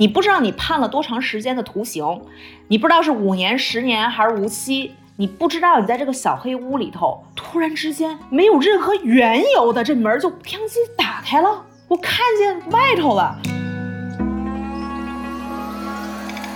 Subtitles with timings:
[0.00, 2.22] 你不知道你判了多长时间的徒刑，
[2.68, 13.36] 你不知道是五年、十年还是无期，你不知道你在这个小黑屋里头，突然之间没有任何缘由的，这门就啪叽打开了，我看见外头了。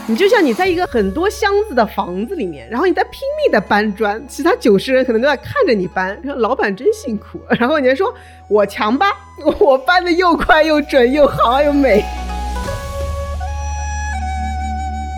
[0.07, 7.41] 你就像你在一个很多箱子的房子里面，然后你在拼命的搬砖，其他九十人可能都在看着你搬，说老板真辛苦。
[7.59, 8.15] 然后你还说
[8.49, 9.09] 我强吧，
[9.59, 12.05] 我搬的又快又准又好又美。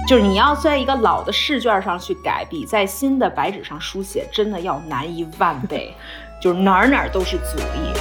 [0.07, 5.95] 就是你要在一个老的试卷上去改，比在新的白纸上书写真的要难一万倍，
[6.43, 7.99] 就是哪儿哪儿都是阻力。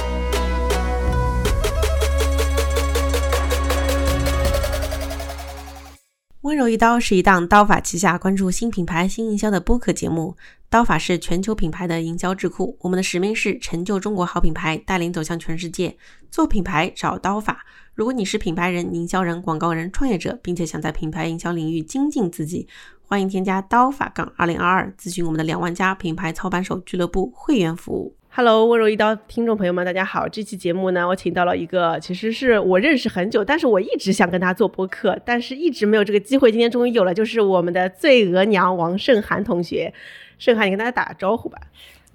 [6.42, 10.36] 温柔一刀是一档刀法旗下关注新品牌新营销的播客节目。
[10.68, 15.96] 刀法是全球品牌的营销智库，我们的使命是成就中国好品牌，带领走向全世界。
[16.30, 17.64] 做品牌找刀法。
[17.94, 22.66] 如果你是品牌人、营销人、广告人、创业者，并且想在品牌营销领域精进自己，
[23.06, 28.16] 欢迎添加刀法杠二零二二，咨询我们的两万家品牌操盘手俱乐部会员服务。
[28.30, 30.28] Hello，温柔一刀听众朋友们，大家好！
[30.28, 39.94] 这期节目呢，我请到了一个，其实是我认识很久，但是我一直想跟他做播客，但是一直没有这个机会，今天终于有了，就是我们的醉额娘王胜涵同学。
[40.36, 41.56] 胜涵，你跟大家打个招呼吧。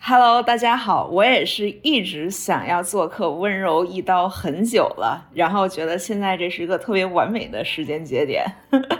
[0.02, 8.45] Hello，大家好，我也是一直想要做客温柔一刀很久了，然后觉得现在这是一个特别完美的时间节点。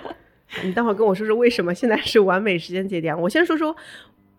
[0.62, 3.20] 你待会儿跟我说说为什么现在是完美时间节点？
[3.22, 3.76] 我先说说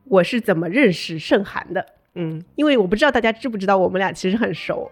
[0.05, 1.85] 我是怎么认识盛涵的。
[2.15, 4.89] 嗯，因为我不知道大家知不知道，我们俩其实很熟。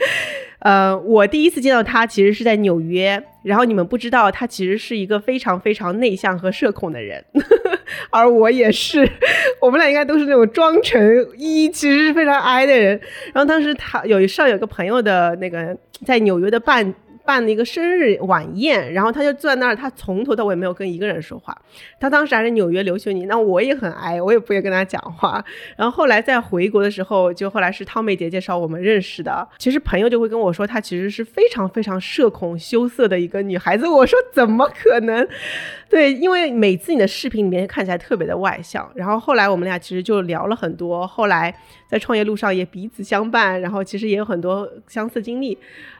[0.60, 7.24] 呃，我第一次见到他其实是在纽约，然后你们不知道，他其实是一个非常非常内向和社恐的人，
[8.10, 9.08] 而我也是，
[9.62, 11.00] 我们俩应该都是那种装成
[11.38, 13.00] 一，其实是非常 I 的人。
[13.32, 16.94] 然后当时他有上有个朋友的那个在纽约的办。
[17.26, 21.56] 办了一个生日晚宴，然后他就坐在那儿，他从头到尾没有跟一个人说话。
[21.98, 25.44] 他当时还是纽约留学你，那我也很矮，我也不会跟他讲话。
[25.76, 29.46] 然后后来在回国的时候，就后来是汤梅姐介绍我们认识的。
[29.58, 33.88] 其实朋友就会跟我说，她其实是非常非常社恐羞涩的一个女孩子。
[33.88, 35.26] 我说怎么可能？
[35.88, 38.88] 对，因为每次你的视频里面看起来特别的外向。
[38.94, 41.54] 然后后来我们俩其实就聊了很多，后来
[41.88, 45.58] 在创业路上也彼此相伴，然后其实也有很多相似经历。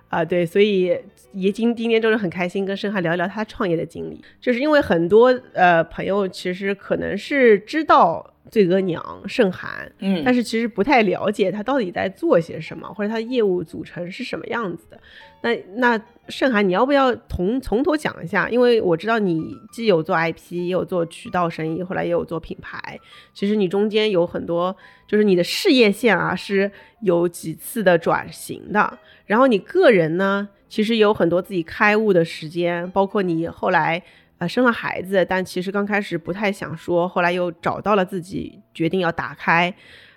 [0.09, 0.97] 啊，对，所以
[1.37, 14.99] 也今今天就是很开心跟深海聊一聊他创业的经历，就是因为很多呃朋友其实可能是知道醉额娘盛涵，嗯，但是其实不太了解他到底在做些什么，或者他的业务组成是什么样子的。
[15.43, 18.49] 那那盛涵，你要不要从从头讲一下？
[18.49, 22.99] 因为我知道你既有做 IP，也有做渠道生意，后来也有做品牌，
[23.35, 24.75] 其实你中间有很多，
[25.07, 26.71] 就是你的事业线啊是
[27.01, 28.99] 有几次的转型的。
[29.27, 34.03] 然后你个人呢，其实有很多自己开悟的时间，包括你后来
[34.39, 39.75] 呃生了孩子，但其实刚开始不太想说，后来又找到了自己，决定要打开。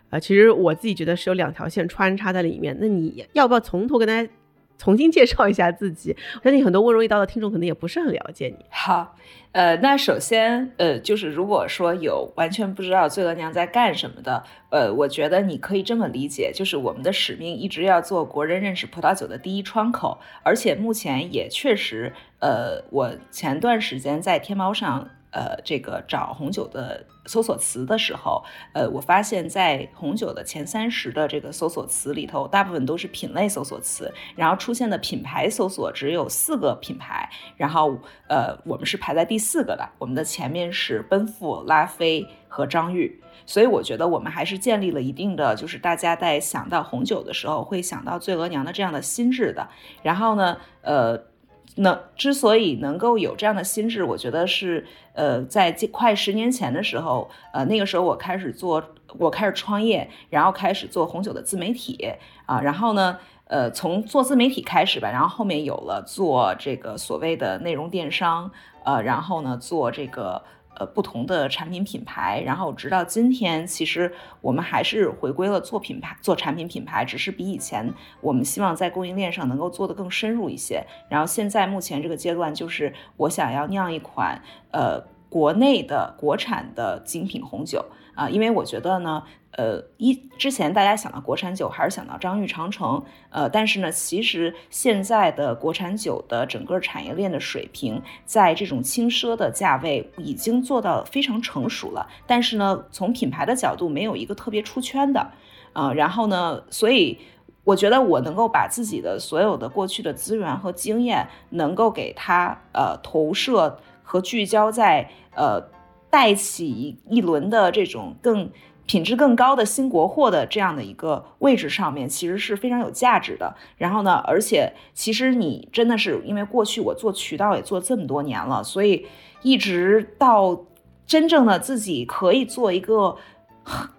[0.10, 2.76] 呃，其实我自己觉得是有两条线穿插在里面。
[2.82, 4.30] 那你要不要从头跟大家
[4.80, 6.18] 重新介绍一下自己？
[6.44, 8.66] 相信很多温柔一刀的听众可能也不是很了解你。
[8.72, 9.16] 好。
[9.52, 25.10] 呃，那首先，呃，就是如果说有完全不知道醉额娘在干什么的，呃，我觉得你可以这么理解，就是我们的使命一直要做国人认识葡萄酒的第一窗口，而且目前也确实，呃，我前段时间在天猫上。
[25.32, 49.70] 呃，这个找红酒的搜索词的时候，呃，我发现，在红酒的前三十的这个搜索词里头，大部分都是品类搜索词，然后出现的品牌搜索只有四个品牌，然后呃，我们是排在第四个的，我们的前面是奔富、拉菲和张裕，所以我觉得我们还是建立了一定的，就是大家在想到红酒的时候会想到醉额娘的这样的心智的，
[50.02, 51.30] 然后呢，呃。
[51.76, 58.84] 能之所以能够有这样的心智，我觉得是，呃，在快十年前的时候，呃，那个时候我开始做，
[59.18, 62.14] 我开始创业，然后开始做红酒的自媒体
[62.46, 68.52] 啊，然后呢，呃，从做自媒体开始吧，然后后面有了做这个所谓的内容电商，
[68.84, 70.44] 呃，然后呢，做这个。
[70.80, 80.82] 呃，不同的产品品牌，然后直到今天，其实我们还是回归了做品牌、做产品品牌，只是比以前我们希望在供应链上能够做得更深入一些。
[81.10, 84.42] 然后现在目前这个阶段，就是我想要酿一款
[84.72, 87.86] 呃国内的国产的精品红酒
[88.20, 89.24] 啊，因为我觉得呢。
[89.54, 102.08] 呃，一之前大家想到国产酒还是想到张裕长城，呃，但是呢，其实现在的国产酒的整个产业链的水平，在这种轻奢的价位已经做到非常成熟了。
[102.28, 105.32] 但是呢，从品牌的角度，没有一个特别出圈的，
[105.74, 107.18] 啊，然后呢，所以
[107.64, 115.60] 我觉得我能够把自己的所有的过去的资源和经验，能够给它呃投射和聚焦在呃
[116.10, 118.50] 带起一轮的这种更。
[118.86, 123.56] 品质更高的新国货的这样的一个位置上面，其实是非常有价值的。
[123.78, 129.06] 然后呢，而且其实你真的是因为过去我做渠道也做这么多年了，所以
[129.44, 130.66] 一直到
[131.06, 133.16] 真正的自己可以做一个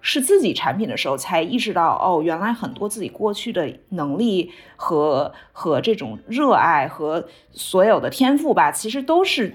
[0.00, 9.54] 是自己产品的时候，才意识到哦，原来很多自己过去的能力和和这种热爱和所有的天赋吧，其实都是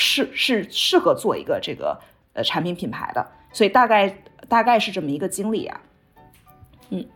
[0.00, 2.00] 是是适合做一个这个
[2.32, 3.24] 呃产品品牌的。
[3.52, 4.12] 所以大概。
[4.48, 5.80] 大概是这么一个经历啊，
[6.88, 7.06] 嗯，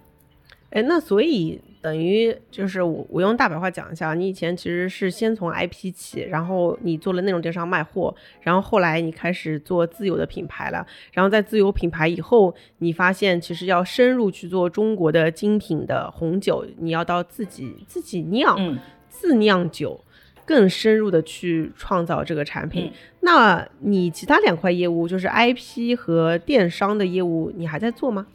[0.70, 18.78] 哎，那所以等于就是我我用大白话讲一下，你以前其实是先从 IP 起，然后你做了内容电商卖货，然后后来你开始做自有的品牌了，然后在自有品牌以后，你发现其实要深入去做中国的精品的红酒，你要到自己自己酿，
[19.08, 20.03] 自酿酒。
[20.44, 28.26] 更深入的去创造这个产品，那你其他两块业务，就是 IP 和电商的业务，你还在做吗？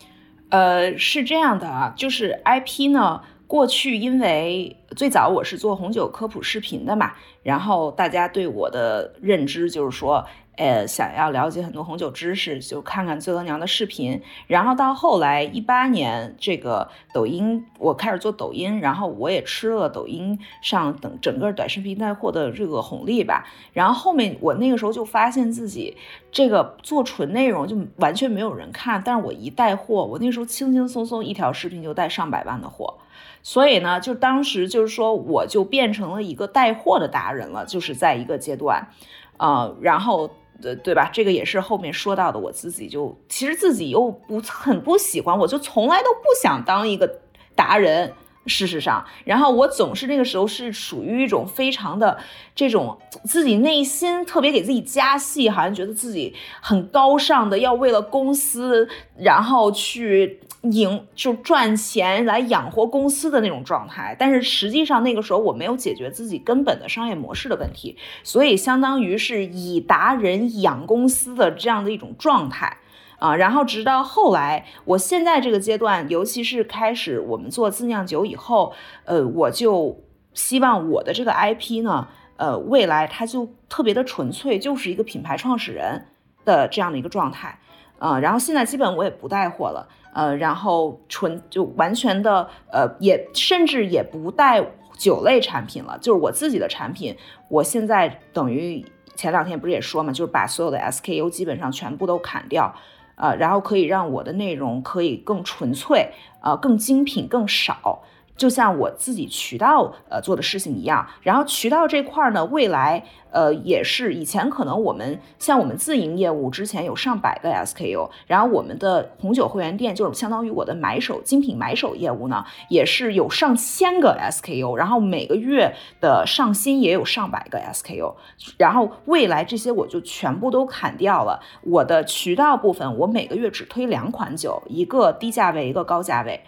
[0.50, 7.14] 呃，是这样的啊，就是 IP 呢，过去因为最早我是做红酒科普视频的嘛，
[7.44, 10.26] 然后大家对我的认知就是说。
[10.60, 14.22] 呃，想要了解很多红酒知识，就看看醉额娘的视频。
[14.46, 23.48] 然后到后来一八年，这个抖音我开始做抖音，然后我也吃了抖音上等整个短视频带货的这个红利吧。
[23.72, 25.96] 然后后面我那个时候就发现自己
[26.30, 32.96] 这个做纯内容就完全没有人看，但是我一带货，我那时候轻轻松松一条视频就带上百万的货。
[33.42, 38.90] 所以呢，就当时就是说，我就变成了一个带货的达人了，就是在一个阶段，
[39.38, 40.30] 呃，然后。
[40.62, 41.10] 对对吧？
[41.12, 42.40] 这个也是后面说到的。
[42.40, 47.20] 我自己就其实自己又不很不喜欢，我就从来都不想当一个
[47.56, 48.14] 达人。
[48.46, 52.18] 事实上，然后我总是那个时候是属于一种非常的
[52.56, 60.40] 这种自己内心特别给自己加戏，好像觉得自己很高尚的，要为了公司然后去。
[60.64, 72.76] 赢就赚钱来养活公司的那种状态，但是实际上那个时候我没有解决自己根本的商业模式的问题，所以相当于是以达人养公司的这样的一种状态
[73.20, 73.38] 啊。
[73.38, 78.74] 然后直到后来，我现在这个阶段，尤其是开始我们做自酿酒以后，
[79.06, 80.04] 呃，我就
[80.34, 86.08] 希望我的这个 IP 呢，呃，未来它就特别的纯粹，就是一个品牌创始人
[86.44, 87.58] 的这样的一个状态
[87.98, 88.20] 啊。
[88.20, 89.88] 然后现在基本我也不带货了。
[90.20, 94.62] 呃，然后纯就完全的，呃，也甚至也不带
[94.98, 97.16] 酒类产品了，就是我自己的产品。
[97.48, 98.86] 我现在等于
[99.16, 102.76] 前两天不是也说嘛，就是把所有的 SKU 基本上全部都砍掉，
[103.16, 106.12] 呃，然后可以让我的内容可以更纯粹，
[106.42, 108.04] 呃，更精品，更少。
[108.40, 128.16] 就像我自己渠道呃做的事情一样，然后渠道这块呢，未来呃也是以前可能我们像我们自营业务之前有上百个 SKU，然后我们的红酒会员店就是相当于我的买手精品买手业务呢，也是有上千个 SKU，然后每个月的上新也有上百个 SKU，
[128.58, 136.42] 然后未来这些我就全部都砍掉了，我的渠道部分我每个月只推两款酒，一个低价位，一个高价位。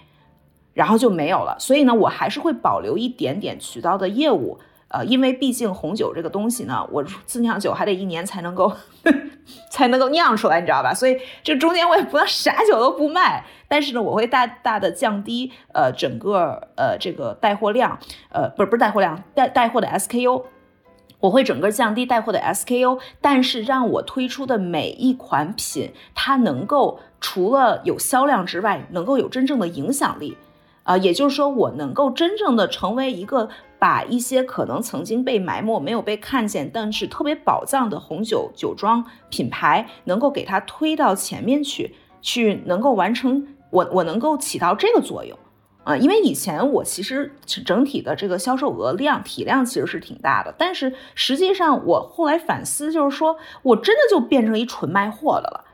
[0.74, 8.72] 然后就没有了，所以呢，我还是会保留一点点渠道的业务，呃，因为毕竟红酒这个东西呢，我自酿酒还得一年才能够
[9.70, 10.94] 才能够酿出来，你知道吧？
[10.94, 18.00] 所以这中间我也不能啥酒都不卖，但是呢，我会大大的降低呃整个呃这个带货量，
[18.32, 20.44] 呃，不是不是带货量，带带货的 SKU，
[21.20, 30.38] 我会整个降低带货的 SKU，但是让我推出的每一款品，它能够除了有销量之外，能够有真正的影响力。
[30.84, 45.38] 啊，也就是说，我能够真正的成为一个把一些可能曾经被埋没、没有被看见，但是特别宝藏的红酒酒庄品牌，能够给它推到前面去，去能够完成我我能够起到这个作用
[45.84, 45.96] 啊。
[45.96, 55.66] 因为以前我其实整体的这个销售额量体量其实是挺大的，但是实际上我后来反思，就是说我真的就变成一纯卖货的了，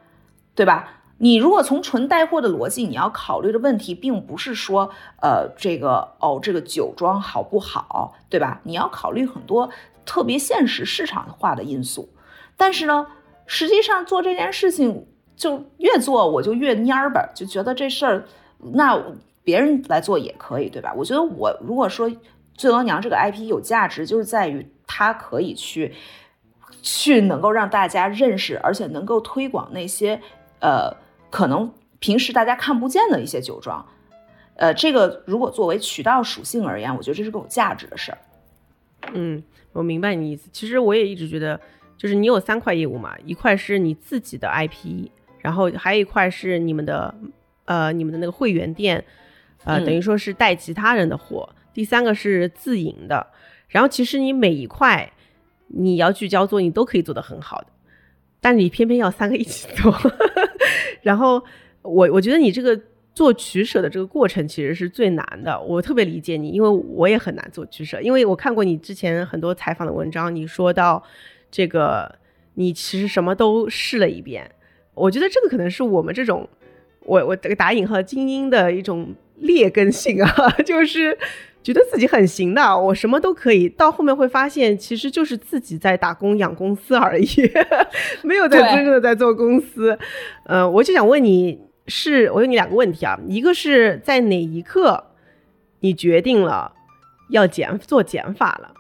[0.53, 0.96] 对吧？
[1.19, 8.61] 你如果从纯带货的逻辑，你要考虑的问题，并不是说，呃，这个哦，这个酒庄好不好，对吧？
[8.63, 9.67] 你要考虑很多
[10.05, 12.07] 特别现实市场化的因素。
[12.55, 13.07] 但是呢，
[13.47, 18.23] 实际上做这件事情，就越做我就越蔫儿吧，就觉得这事儿，
[18.73, 19.01] 那
[19.43, 20.93] 别人来做也可以，对吧？
[20.95, 22.11] 我觉得我如果说
[22.53, 25.95] 醉额娘这个 IP 有价值，就是在于它可以去，
[26.83, 30.21] 去能够让大家认识，而且能够推广那些，
[30.59, 30.95] 呃。
[31.29, 33.85] 可能平时大家看不见的一些酒庄，
[34.55, 38.17] 呃，这个如果作为渠道属性而言，我觉得这是个有价值的事儿。
[39.13, 39.43] 嗯，
[39.73, 40.49] 我明白你意思。
[40.51, 41.59] 其实我也一直觉得，
[41.97, 47.13] 就是你有三块业务嘛，一块是你自己的 IP，然后还有一块是你们的
[47.65, 49.03] 呃你们的那个会员店，
[49.63, 51.47] 呃，等于说是带其他人的货。
[51.73, 53.27] 第三个是自营的。
[53.67, 55.11] 然后其实你每一块
[55.67, 57.67] 你要聚焦做，你都可以做得很好的，
[58.41, 59.95] 但你偏偏要三个一起做。
[61.01, 61.43] 然后
[61.81, 62.79] 我我觉得你这个。
[63.17, 67.99] 做取舍的这个过程其实是最难的，我特别理解你，因为我也很难做取舍。
[67.99, 71.01] 因为我看过你之前很多采访的文章，你说到
[71.49, 72.13] 这个，
[72.53, 74.47] 你其实什么都试了一遍。
[74.93, 76.47] 我觉得这个可能是我们这种，
[76.99, 81.17] 我我这个打引号精英的一种劣根性啊， 就是
[81.73, 83.67] 觉得自己很行的，我什么都可以。
[83.67, 87.27] 到后面会发现，其实就是自己在打工养公司而已，
[88.23, 89.97] 没有在真正的在做公司。
[90.45, 91.67] 呃，我就想问你。
[91.89, 95.01] 是我有你两个问题啊，一个是在哪一刻
[95.79, 96.69] 你决定了
[97.29, 98.73] 要减做减法了，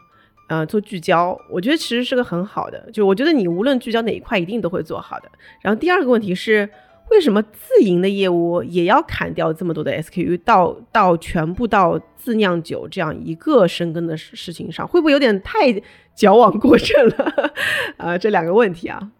[0.49, 5.31] 呃，做聚焦，我觉得其实是个很好的，就我觉得你无论聚焦哪一块，一定都会做好的。
[5.61, 6.69] 然后第二个问题是，
[7.09, 15.81] 为什么自营的业务也要砍掉这么多的 SKU，到到全部到自酿酒这样一个深耕的事事情上，会不会有点太
[16.15, 17.53] 矫枉过正了？
[17.97, 19.11] 啊，这两个问题啊。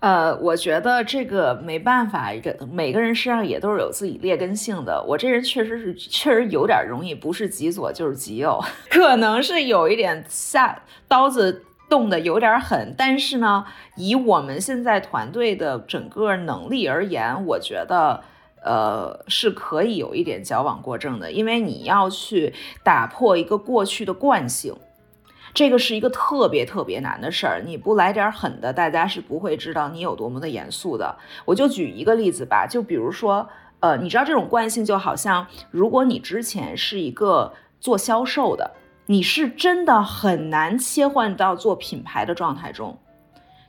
[0.00, 2.30] 呃，我觉得这个没办法，
[2.70, 5.02] 每个人身上也都是有自己劣根性的。
[5.08, 12.94] 我这人确实是确实有点容易，不是极左就是极右，可能是有一点下刀子动的有点狠。
[12.96, 13.64] 但是呢，
[13.96, 18.22] 以我们现在团队的整个能力而言，我觉得
[18.64, 24.74] 呃是可以有一点矫枉过正的，因为你要去打破一个过去的惯性。
[25.54, 31.16] 这个是一个特别特别难的事儿，你不来点狠的，大家是不会知道你有多么的严肃的。
[31.46, 33.48] 我就举一个例子吧，就比如说，
[33.80, 38.72] 呃，你知道这种惯性就好像，如果你之前是一个做销售的，
[39.06, 42.98] 你是真的很难切换到做品牌的状态中，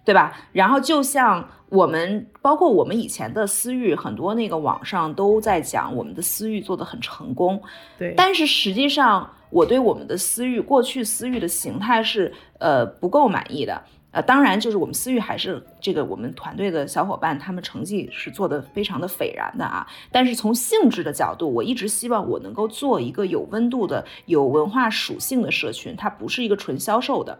[0.03, 0.37] 对吧？
[0.51, 7.61] 然后就像我们，包括我们以前的私域，很多那个网上都在讲我们的私域做的很成功，
[7.97, 9.29] 对，但是实际上。
[9.49, 27.39] 我对我们的私域过去私域的形态是呃不够满意的，呃，当然就是我们思域还是这个我们团队的小伙伴他们成绩是做的非常的斐然的啊，但是从性质的角度，我一直希望我能够做一个有温度的、有文化属性的社群，它不是一个纯销售的。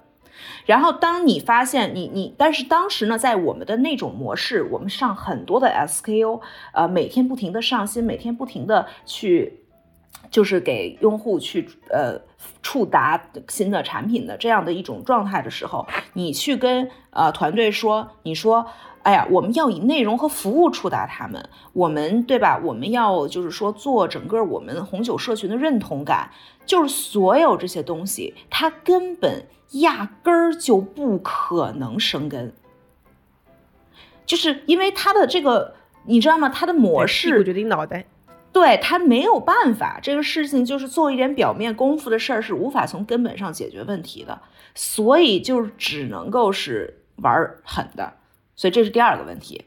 [0.66, 6.42] 然后当你发现你你，但是当时呢，在我们的那种模式，我们上很多的 SKU，
[6.74, 9.62] 呃，每天不停的上新，每天不停的去。
[10.30, 12.20] 就是给用户去呃
[12.62, 18.66] 触达新的产品的这样的一种状态的时候，你去跟呃团队说，你说，
[19.04, 22.60] 哎呀，我们要以内容和服务触达他们，我们对吧？
[22.64, 26.30] 我们要就是说做整个我们红酒社群的认同感，
[26.66, 32.54] 就是所有这些东西，它根本压根儿就不可能生根，
[34.26, 35.76] 就是因为它的这个，
[36.06, 36.50] 你知道吗？
[36.50, 38.06] 它的模式决定脑袋。
[38.60, 44.42] 对他没有办法，这个事情就是做一点表面功夫的事儿，是无法从根本上解决问题的，
[44.74, 48.14] 所以就只能够是玩狠的，
[48.56, 49.66] 所以这是第二个问题，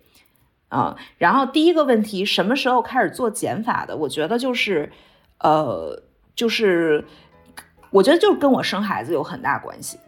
[0.71, 3.97] 啊，然后第一个问题，什么时候开始做减法的？
[3.97, 4.91] 我觉得就是，
[5.39, 6.03] 呃，
[6.35, 7.05] 就是
[7.91, 10.01] 我觉得就是跟我生孩子有很大关系，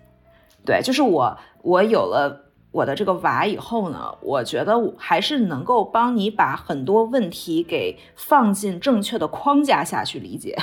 [0.66, 2.48] 对，就是我我有了。
[2.72, 10.56] 我的这个娃以后呢，我觉得我还是能够帮你把很多问题给放进正确的框架下去理解。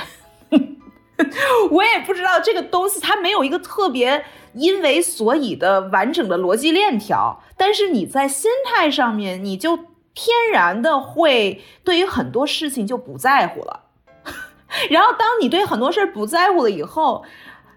[1.70, 4.24] 我也不知道这个东西它没有一个特别
[4.54, 9.76] 因为所以的完整的逻辑链条，但是你在心态上面你就
[10.12, 13.84] 天然的会对于很多事情就不在乎了。
[14.90, 17.24] 然后当你对很多事儿不在乎了以后，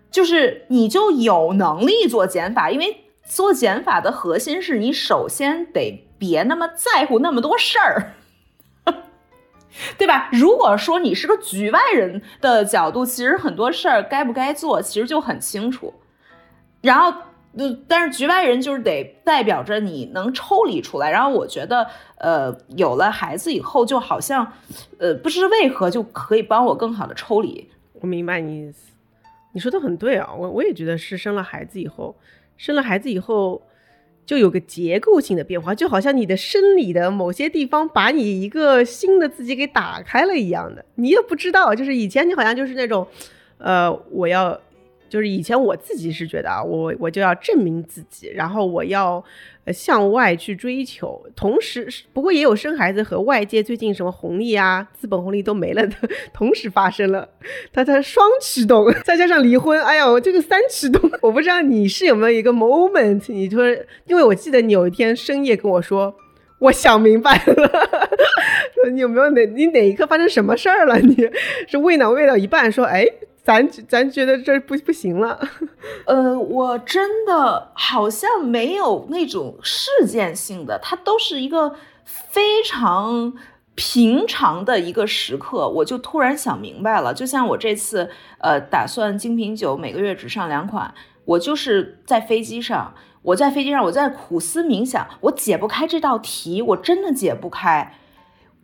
[0.10, 3.03] 就是你就有能力做减法，因为。
[3.26, 8.14] 做减法的核心是你首先得别那么在乎那么多事儿，
[9.98, 10.30] 对吧？
[10.32, 15.94] 如果说你是个局外人的角度，其实很多事儿该不该做，其实就很清楚。
[16.82, 17.18] 然后，
[17.88, 21.10] 但是局外人就是得代表着你能抽离出来。
[21.10, 21.88] 然后我觉得，
[22.18, 24.54] 呃，有了孩子以后，就好像，
[25.00, 27.72] 呃，不知为何就可以帮我更好的抽离。
[27.94, 28.92] 我明白你意思，
[29.54, 32.16] 你说的很对啊，我我也觉得是生了孩子以后。
[32.58, 33.62] 生了孩子以后，
[34.26, 41.74] 就有个结构性的变化，就好像你的生理的某些地方把你一个新的自己给打开了一样的，你也不知道。
[41.76, 43.08] 就是以前你好像就是那种，
[43.58, 44.60] 呃，我要。
[45.10, 49.24] 就是以前我自己是觉得啊，我我就要证明自己，然后我要
[49.72, 55.96] 向外去追求，同时不过也有生孩子和外界最近什么红利啊、资本红利都没了的
[56.34, 57.30] 同时发生了，
[57.72, 63.66] 他他双驱动，再加上离婚，哎呀，我这个三驱动， 我不知道你是有没有一个 moment，你说，
[64.06, 66.16] 因为我记得你有一天深夜跟我说。
[66.60, 67.70] 我想明白了，
[68.74, 70.98] 说你有没有哪你哪一刻发生什么事儿了？
[70.98, 71.14] 你
[71.68, 73.06] 是喂奶喂到一半，说哎，
[73.44, 75.40] 咱咱觉得这不不行了。
[76.08, 83.34] 呃，我真的好像没有那种事件性的，它都是一个非常
[83.76, 87.14] 平常的一个时刻，我就突然想明白了。
[87.14, 88.10] 就像我这次
[88.40, 90.94] 呃打算精品酒每个月只上两款，
[91.26, 92.94] 我就是在飞机上。
[93.24, 97.96] 我在飞机上，我在苦思冥想，我解不开这道题，我真的解不开。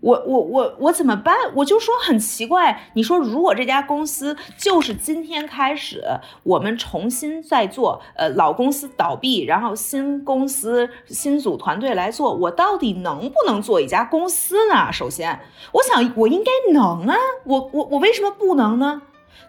[0.02, 1.36] 我我我我怎么办？
[1.56, 2.90] 我就说很奇怪。
[2.94, 6.02] 你说如果这家公司就是今天开始，
[6.44, 14.92] 我们重新再做，呃，老公司倒闭，然后新公司新组团队来做，我到底能不能做一家公司呢？
[14.92, 15.40] 首先，
[15.74, 19.02] 我想我应该能啊，我我我为什么不能呢？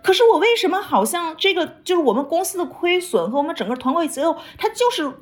[0.03, 5.13] 可是我为什么好像这个就是我们公司的亏损和我们整个团队结构，它就是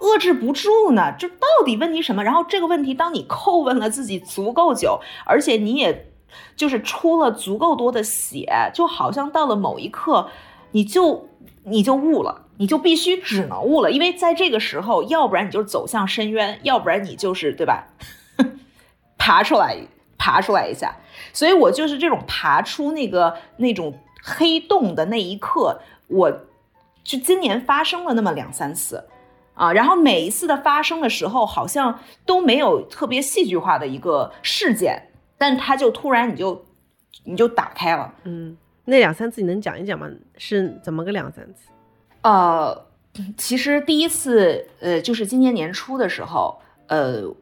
[0.00, 1.14] 遏制不住呢？
[1.18, 2.24] 这到底问题什么？
[2.24, 6.10] 然后这个问题，当你叩问了自己足够久，而且你也
[6.56, 10.28] 就是出了足够多的血，就好像到了某一刻，
[10.72, 11.28] 你就
[11.64, 17.86] 你就悟了，你就必须只能悟了，因为在这个时候，要不然你就走向深渊，要不然你就是对吧？
[19.16, 19.76] 爬出来，
[20.18, 20.96] 爬出来一下。
[21.32, 23.98] 所以我就是这种爬出那个那种。
[24.22, 26.30] 黑洞的那一刻，我
[27.02, 29.02] 就今年发生了那么两三次，
[29.60, 36.64] 啊，然后每一次的发生的时候，好像都没有特别戏剧化的一个事件，但它就突然你就
[37.24, 40.08] 你就打开了，嗯，那两三次你能讲一讲吗？
[40.38, 41.68] 是怎么个两三次？
[42.22, 42.86] 呃，
[43.36, 47.32] 其实第一次，呃，就是今年年初的时候，呃。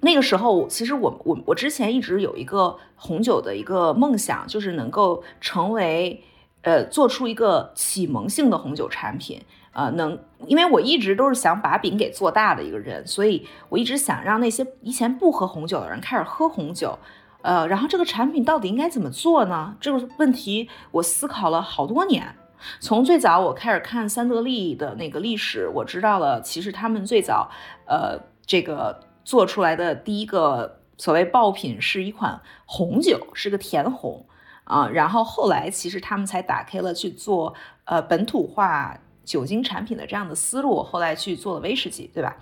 [0.00, 6.22] 那个时候，其实我我我之前一直有一个红酒的一个梦想，就是能够成为，
[6.62, 9.42] 呃，做出一个启蒙性的红酒产品，
[9.78, 16.98] 呃，能，因为我一直都是想把饼给做大的一个人，所以我一直想让那些以前不喝红酒的人开始喝红酒，
[17.42, 19.76] 呃，然后这个产品到底应该怎么做呢？
[19.80, 22.34] 这个问题我思考了好多年，
[22.80, 27.48] 从最早我开始看三得利的那个历史，我知道了，其实他们最早，
[27.86, 29.00] 呃，这个。
[29.28, 34.24] 做出来的第一个所谓爆品是一款红酒，是个甜红
[34.64, 34.88] 啊。
[34.88, 37.52] 然后后来其实他们才打开了去做
[37.84, 42.34] 呃本土化酒精产品的这样的思路，后来去做了威士忌，对吧？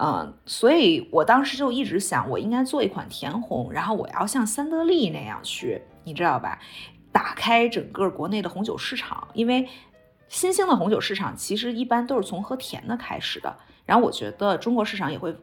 [0.00, 6.58] 嗯，所以我当时就一直想，我应该做一款甜红，然后我要像三得利那样去，你知道吧？
[7.12, 9.68] 打开整个国内的红酒市场，因为
[10.28, 13.56] 新兴的红酒市场其实一般都是从喝甜的开始的。
[13.86, 15.36] 然后我觉得中国市场也会。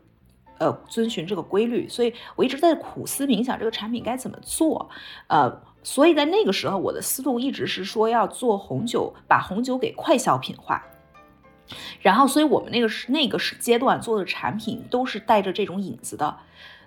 [0.60, 4.88] 呃，遵循这个规律，所以我一直在苦思冥想这个产品该怎么做。
[5.25, 5.51] 呃，
[5.84, 10.84] 所以在那个时候，我的思路一直是说要做红酒，把红酒给快消品化。
[12.02, 16.38] 然后，所以我们那个是那个是阶段做的产品都是带着这种影子的。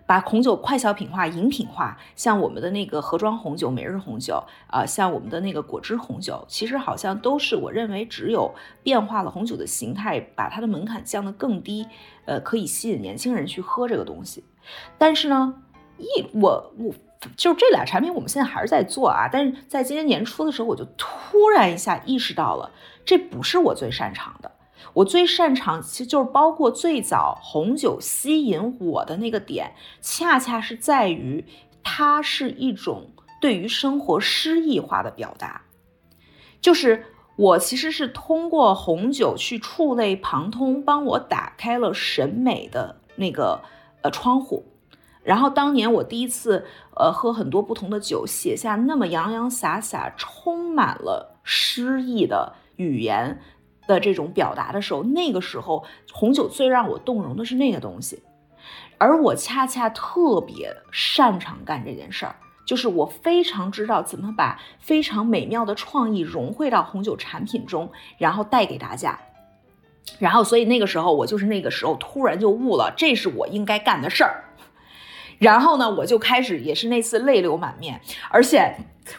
[0.06, 11.86] 把红酒快消品化、饮品化，像我们的那个盒装红酒、每日红酒啊，像我们的那个果汁红酒，其实好像都是我认为只有变化了红酒的形态，把它的门槛降得更低，
[12.26, 14.44] 呃，可以吸引年轻人去喝这个东西。
[14.98, 15.54] 但是呢，
[15.96, 16.94] 一我我
[17.36, 19.28] 就这俩产品，我们现在还是在做啊。
[19.32, 22.70] 但是在今年年初的时候，我就突然一下意识到了，
[23.04, 24.50] 这不是我最擅长的。
[24.92, 31.44] 我最擅长，其实就是包括最早红酒吸引我的那个点，恰恰是在于
[31.82, 33.10] 它是一种
[33.40, 35.62] 对于生活诗意化的表达。
[36.60, 37.06] 就是
[37.36, 43.62] 我其实是通过红酒去触类旁通，帮我打开了审美的那个
[44.02, 44.64] 呃窗户。
[45.24, 46.64] 然后当年我第一次
[46.96, 53.40] 呃喝很多不同的酒，写下那么洋洋洒洒、充满了诗意的语言。
[53.86, 58.22] 的这种表达的时候，那个时候红酒最让我动容的是那个东西，
[58.96, 62.34] 而我恰恰特别擅长干这件事儿，
[62.64, 69.20] 就是我非常知道怎么把非常美妙的创意融汇到红酒产品中，然后带给大家。
[70.18, 74.44] 然后，所以那个时候我就是那个时候突然就悟了，这是我应该干的事儿。
[75.38, 78.74] 然后呢，我就开始也是那次泪流满面，而且。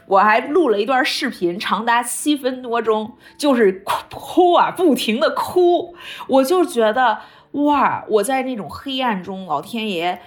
[0.08, 5.96] 我还录了一段视频，长达七分多钟，就是哭啊，不停的哭。
[6.28, 7.20] 我就觉得
[7.52, 10.20] 哇，我在那种黑暗中，老天爷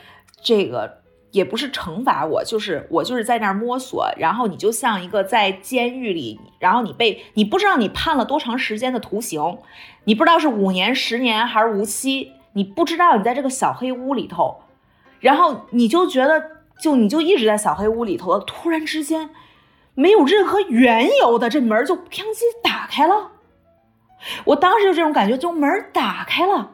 [0.45, 0.99] 这个
[1.33, 9.59] 也不是惩罚我，就是我就是在那儿摸索，然后你就像一个在监狱里，然后你被你不知道你判了多长时间的徒刑，
[10.05, 14.61] 你不知道是五年、十年还是无期，你不知道你在这个小黑屋里头，
[15.21, 16.43] 然后你就觉得
[16.81, 19.31] 就你就一直在小黑屋里头，突然之间
[19.95, 23.33] 没有任何缘由的这门就砰叽打开了，
[24.45, 26.73] 我当时就这种感觉，就门打开了，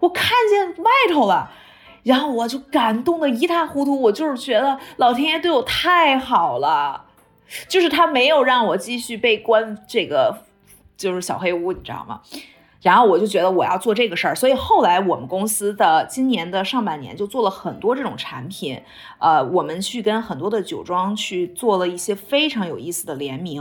[0.00, 1.50] 我看见外头了。
[2.02, 7.06] 然后我就感动的一塌糊涂，我就是觉得老天爷对我太好了，
[7.68, 10.44] 就是他没有让我继续被关这个
[10.96, 12.20] 就是小黑屋，你知道吗？
[12.86, 18.80] 然后我就觉得我要做这个事儿，所以后来我们公司的今年的上半年就做了很多这种产品，
[19.18, 23.60] 呃，我们去跟很多的酒庄去做了一些非常有意思的联名，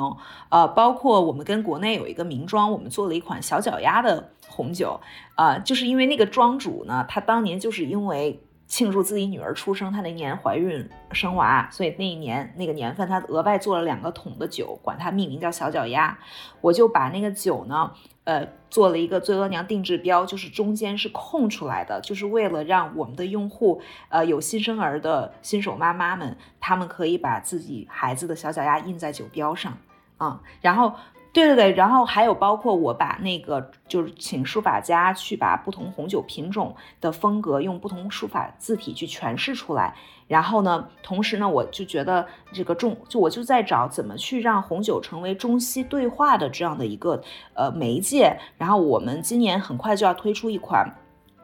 [0.50, 4.30] 呃，包括我们跟国内有一个名庄，我们做了一款小脚丫的。
[4.48, 5.02] 红酒，
[5.34, 16.18] 啊，就是因为那个庄主呢，他当年就是因为庆祝自己女儿出生，他那年怀孕生娃，所以那一年那个年份，他额外做了两个桶的酒，管它命名叫小脚丫。
[16.62, 17.92] 我就把那个酒呢，
[18.26, 29.78] 呃，做了一个醉额娘定制标，就是中间是空出来的，就是为了让我们的用户，呃，有新生儿的新手妈妈们，他们可以把自己孩子的小脚丫印在酒标上，
[30.18, 30.94] 啊，然后。
[31.36, 39.94] 对对对，然后还有包括我把那个就是请书法家去把不同红酒品种的风格用不同书法字体去诠释出来，
[40.30, 47.22] 然后呢，同时呢，我就觉得这个中就我就在找怎么去让红酒成为中西对话的这样的一个
[47.54, 50.90] 呃媒介，然后我们今年很快就要推出一款，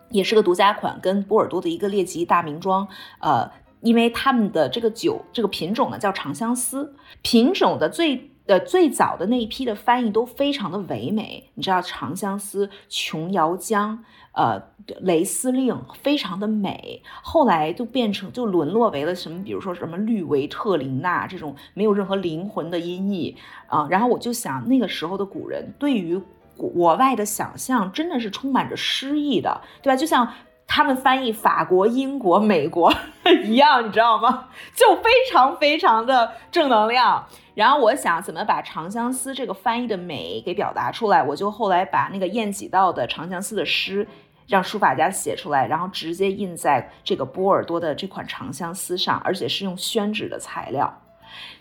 [0.09, 2.87] 也是个独家款，跟波尔多的一个列级大名庄，
[3.19, 3.51] 呃，
[3.81, 8.30] 因为他们的这个酒这个品种呢叫长相思，品种的最。
[8.45, 14.61] 的最早的那一批的翻译都非常的唯美，你知道长相思、琼瑶江、呃
[15.01, 17.01] 雷司令，非常的美。
[17.21, 23.35] 后来就变成就沦落为了什么，比如说什么绿维特琳娜这种没有任何灵魂的音译
[23.67, 23.87] 啊。
[23.89, 26.19] 然后我就想，那个时候的古人对于
[26.57, 29.95] 国外的想象真的是充满着诗意的，对吧？
[29.95, 30.27] 就像
[30.73, 32.93] 他们翻译法国、英国、美国
[33.43, 34.47] 一样，你知道吗？
[34.73, 37.27] 就非常非常的正能量。
[37.55, 44.07] 然后我想怎么把《长相思》这个翻译的美给表达出来，我就后来把那个晏几道的《长相思》的诗
[44.47, 51.01] 让书法家写出来，然后直接印在这个波尔多的这款《长相思》上，而且是用宣纸的材料。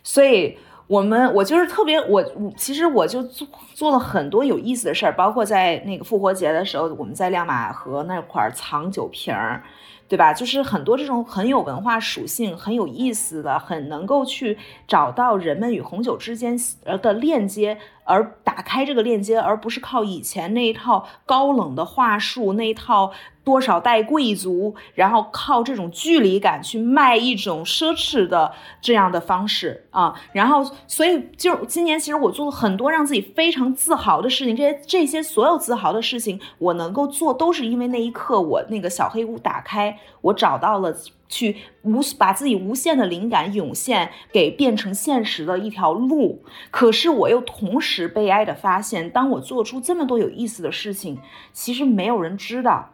[0.05, 0.57] 所以，
[0.91, 9.63] 我们我就是特别我我其实我就做做了很多有意思的事儿，包括在那个复活节的时候，我们在亮马河那块儿藏酒瓶儿。
[10.11, 10.35] 对吧？
[10.35, 17.79] 就是很多这种很有文化属性、很有意思的、很能够去找到人们与红酒之间呃的链接。
[18.11, 23.13] 而打开这个链接，而不是靠以前那一套高冷的话术，那一套
[23.45, 30.13] 多少代贵族，然后靠这种距离感去卖一种奢侈的这样的方式啊。
[30.33, 34.57] 然后，所以就今年，其实我做了很多让自己非常自豪的事情。
[34.57, 40.93] 这些这些所有自豪的事情，我能够做，都是因为那一刻我那个小黑屋打开，我找到了。
[41.31, 51.19] 去无把自己无限的灵感涌现给变成现实的一条路，可是我又同时悲哀的发现，当我做出这么多有意思的事情，
[51.53, 52.91] 其实没有人知道。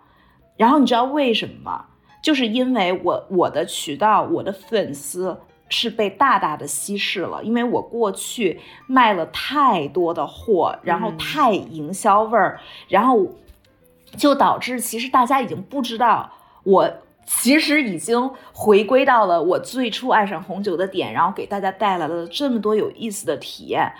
[0.59, 1.87] 然后你知道为什么吗？
[2.23, 5.39] 就是因为我我的渠道，我的粉丝
[5.71, 13.27] 是被大大的稀释了，因为我过去卖了太多的货，然后太营销味儿，然后
[14.17, 16.31] 就导致其实大家已经不知道
[16.65, 16.93] 我。
[17.27, 23.93] 其实已经回归到了我最初爱上红酒的点，然后给大家带来了这么多有意思的体验，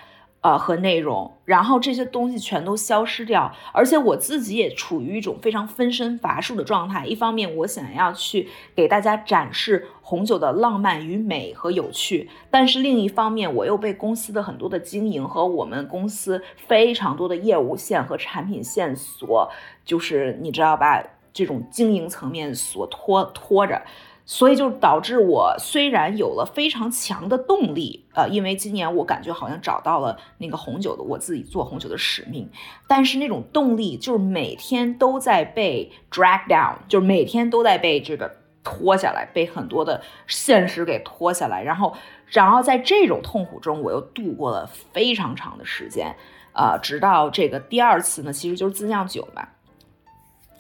[0.43, 7.05] 呃和内容，然后这些东西全都消失掉，而且我自己也处于一种非常分身乏术的状态。
[7.05, 19.51] 一方面我想要去给大家展示红酒的浪漫与美和有趣，但是另一方面我又被公司的很多的经营和我们公司非常多的业务线和产品线所，
[19.85, 21.03] 就是你知道吧？
[21.37, 23.83] 这种经营层面所拖拖着，
[24.25, 32.49] 所以就导致我虽然有了非常强的动力，呃，因为今年我感觉好像找到了那个红酒的我自己做红酒的使命，
[32.89, 41.95] 但是那种动力就是每天都在被 drag down，就是每天都在被这个拖下来，被很多的现实给拖下来，然后，
[42.27, 46.17] 然后在这种痛苦中，我又度过了非常长的时间，
[46.55, 49.47] 呃，直到这个第二次呢，其实就是自酿酒嘛。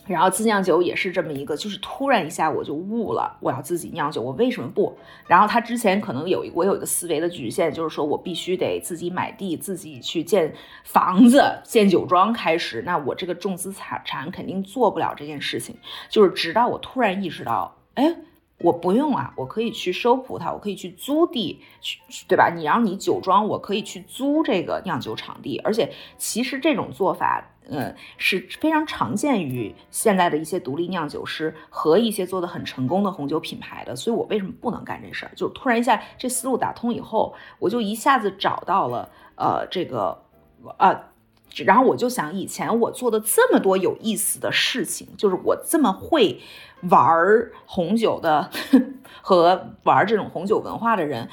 [0.07, 4.97] 然后自酿酒也是这么一个，就是突然一下我就悟了，我要自己酿酒，我为什么不？
[5.27, 10.53] 然后他之前可能有一我有一个思维的局限，就是说我必须得自己买地，自己去建
[10.85, 15.77] 房子、建酒庄开始，那我这个重资产产肯定做不了这件事情。
[16.09, 18.17] 就是直到我突然意识到，哎，
[18.59, 22.51] 我不用啊，我可以去收葡萄，我可以去租地，去对吧？
[22.57, 33.95] 你让你酒庄，我可以去租这个酿酒场地，而且其实这种做法，呃，是非常常见于现在的一些独立酿酒师和一些做的很成功的红酒品牌的。
[33.95, 35.33] 所以我为什么不能干这事儿？
[35.37, 40.23] 就突然一下这思路打通以后，我就一下子找到了，呃，这个，
[40.79, 40.99] 呃。
[41.65, 46.39] 然后我就想，以前我做的这么多有意思的事情，就是我这么会
[46.83, 47.09] 玩
[47.67, 48.49] 红酒的
[49.23, 51.29] 和玩这种红酒文化的人，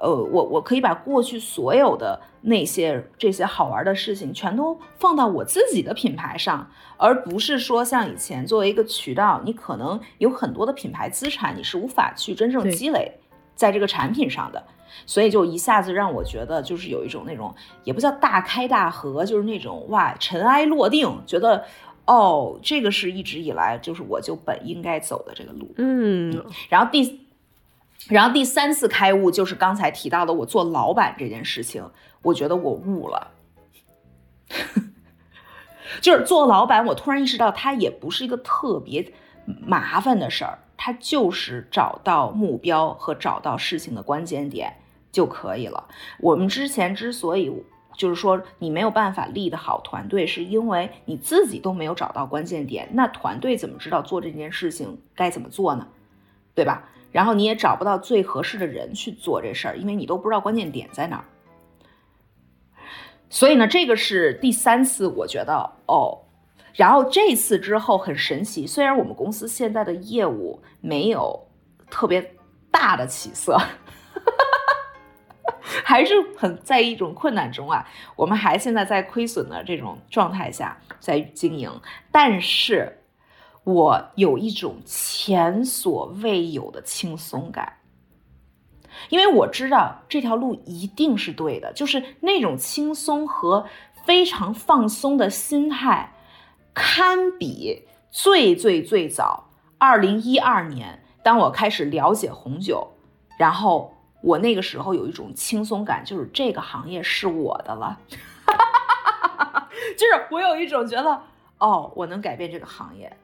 [0.00, 13.12] 呃，我我可以把过去所有的那些这些好玩的事情，全都放到我自己的品牌上，而不是说像以前作为一个渠道，你可能有很多的品牌资产，你是无法去真正积累
[13.54, 14.62] 在这个产品上的。
[15.04, 17.54] 所以就一下子让我觉得，就是有一种那种
[17.84, 21.62] 也不叫大开大合，就是那种哇尘埃落定，觉得
[22.06, 25.72] 哦，这个是一直以来就是我就本应该走的这个路。
[25.76, 27.20] 嗯，然后第，
[28.08, 31.90] 然后第三次开悟就是刚才提到的我做老板这件事情，
[32.22, 33.32] 我觉得我悟了，
[36.00, 39.12] 就是做老板，我突然意识到它也不是一个特别
[39.44, 44.76] 麻烦的事儿，它就是找到目标和找到事情的关键点。
[45.12, 45.88] 就可以了。
[46.20, 47.50] 我们之前之所以
[47.96, 52.88] 就是说你没有办法立得好团队，是因为你自己都没有找到关键点。
[52.92, 55.88] 那团队怎么知道做这件事情该怎么做呢？
[56.54, 56.88] 对吧？
[57.12, 61.24] 然后你也找不到最合适的人去做这事儿，因为你都不知道关键点在哪儿。
[63.30, 66.18] 所以呢，这个是第三次，我觉得哦。
[66.74, 71.48] 然后这次之后很神奇，虽然我们公司现在的业务没有
[71.90, 72.34] 特别
[72.70, 73.58] 大的起色。
[75.88, 81.70] 还是很在一种困难中啊，我们还现在在亏损的这种状态下在经营，
[82.10, 83.04] 但是
[83.62, 87.74] 我有一种前所未有的轻松感，
[89.10, 93.64] 因为我知道这条路一定是对的，就是那种轻松和
[94.04, 96.12] 非常放松的心态，
[96.74, 102.90] 堪比最最最早二零一二年，当我开始了解红酒，
[103.38, 103.92] 然后。
[104.26, 107.96] 我那个时候有一种轻松感，就是这个行业是我的了，
[109.96, 111.22] 就是我有一种觉得，
[111.58, 113.16] 哦，我能改变这个行业。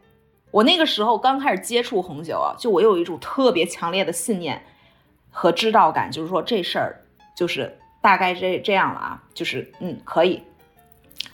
[0.52, 4.64] 我那个时候刚开始接触红酒啊，就我有一种特别强烈的信念
[5.28, 7.04] 和知道感，就是说这事儿
[7.36, 10.40] 就是大概这这样了啊，就是嗯可以。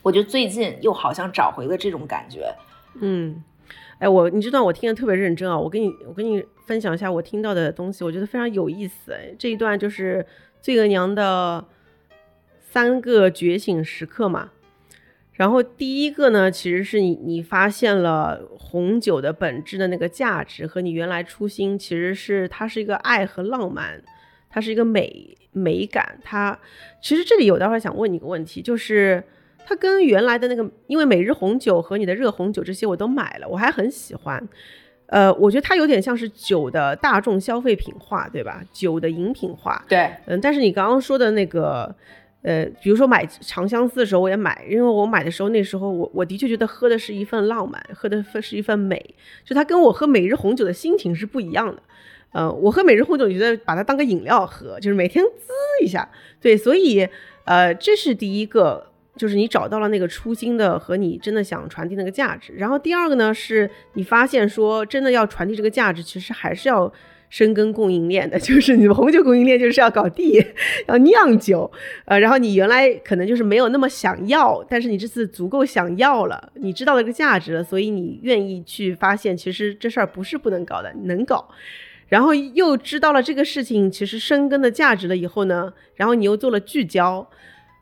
[0.00, 2.54] 我就最近又好像找回了这种感觉，
[3.02, 3.44] 嗯。
[3.98, 5.58] 哎，我你这段我听的特别认真啊！
[5.58, 9.12] 我跟你我跟你分享一下我听到的东西，我觉得非常有意思。
[9.12, 10.24] 哎，这一段就是
[10.60, 11.64] 罪额娘的
[12.60, 14.50] 三个觉醒时刻嘛。
[15.32, 24.00] 然后第一个呢，其实是你你发现了红酒的本质的那个价值和你原来初心，其实是它是一个爱和浪漫，
[24.48, 26.20] 它是一个美美感。
[26.22, 26.56] 它
[27.02, 29.24] 其实这里有待会想问你一个问题，就是。
[29.68, 34.42] 它跟原来的那个，因为每日红酒和你的热红酒这些我都买了，我还很喜欢。
[35.08, 38.64] 呃，我觉得它有点像是酒的大众消费品化，对吧？
[38.72, 39.84] 酒的饮品化。
[39.86, 40.40] 对，嗯。
[40.40, 41.94] 但是你刚刚说的那个，
[42.40, 51.82] 呃，比如说买长相思的时候，我也买，因为我买的时候那时候我我的确觉得喝的是一份浪漫，喝的是一份美，就它跟我喝每日红酒的心情是不一样的。
[52.32, 55.52] 呃，我喝每日红酒，觉得把它当个饮料喝，就是每天滋
[55.84, 56.08] 一下。
[56.40, 57.06] 对，所以
[57.44, 58.86] 呃，这是第一个。
[59.18, 66.90] 就是你找到了那个初心的和你真的想传递那个价值，然后第二个呢，是你发现说真的要传递这个价值，其实还是要
[67.28, 70.42] 深耕供应链的， 就是你们红酒供应链就是要搞地，
[70.86, 71.70] 要酿酒，
[72.06, 81.48] 呃，然后你原来可能就是没有那么想要，但是你这次足够想要了，你知道了这个价值了，所以你愿意去发现，其实这事儿不是不能搞的，能搞，
[82.06, 87.28] 然后又知道了这个事情其实深耕的价值了以后呢，然后你又做了聚焦。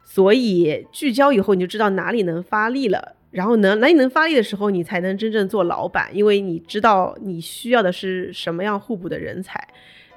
[0.08, 3.16] 所以聚焦以后，你就知道哪里能发力了。
[3.32, 9.62] 然后呢，哪里能发力的时候，你才能真正做老板，因为你知道你需要的是什么样互补的人才，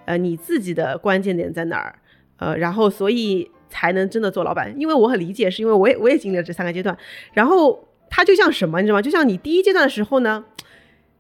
[0.06, 1.96] 呃，你自己的关键点在哪儿，
[2.38, 4.74] 呃，然后所以才能真的做老板。
[4.80, 6.96] 因为我很理解，是因为我也我也经历了这三个阶段。
[7.34, 9.02] 然后它就像什么，你知道吗？
[9.02, 10.46] 就像你第一阶段的时候呢。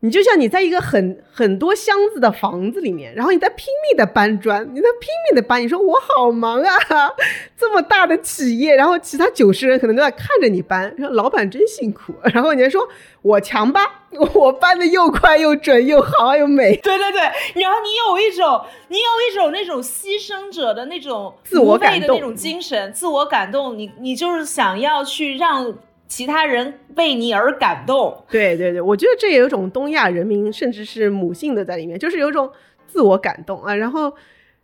[0.01, 5.61] 你就像你在一个很很多箱子的房子里面，然后你在拼命的搬砖，你在拼命的搬。
[5.61, 6.77] 你说我好忙啊，
[7.57, 12.13] 这么大的企业，然后其他九十人可能都在看着你搬，说老板真辛苦。
[12.33, 12.87] 然后你还说
[13.21, 13.81] 我强吧，
[14.33, 16.77] 我搬的又快又准又好又美。
[16.77, 17.19] 对对对，
[17.61, 23.77] 然后你有一种，你有一种那种牺牲者的那种自我感动那种精神，自我感动。
[23.77, 25.73] 你你就是想要去让。
[26.09, 32.51] 其他人为你而感动，对对对，我觉得这也有种东亚人民甚至是母性的在里面，就是有种
[32.87, 33.75] 自我感动啊。
[33.75, 34.11] 然后，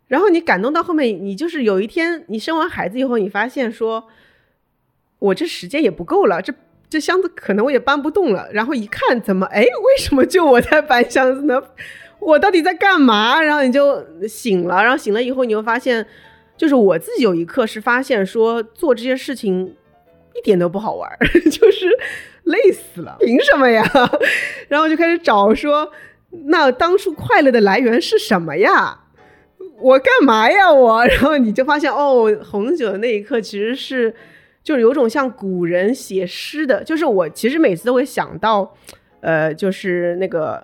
[0.07, 4.03] 然后你感动到后面，你就是有一天你生完孩子以后，你发现说，
[5.19, 6.51] 我这时间也不够了，这
[6.89, 8.49] 这箱子可能我也搬不动了。
[8.51, 11.61] 然后一看，怎么哎，为什么就我在搬箱子呢？
[12.19, 13.39] 我到底在干嘛？
[13.39, 16.03] 然后你就醒了，然后醒了以后，你会发现，
[16.57, 19.75] 就是我自己有一刻是发现说，做这些事情
[20.37, 21.09] 一点都不好玩，
[21.51, 21.87] 就是
[22.43, 23.83] 累死了，凭什么呀？
[24.67, 25.91] 然后就开始找说，
[26.45, 28.99] 那当初快乐的来源是什么呀？
[29.79, 30.71] 我干嘛呀？
[30.71, 31.05] 我？
[31.07, 34.13] 然后你就发现，哦，红酒的那一刻其实是，
[34.63, 38.75] 就是有种像古人写诗的，就是我其实每次都会想到，
[39.21, 40.63] 呃，就是那个。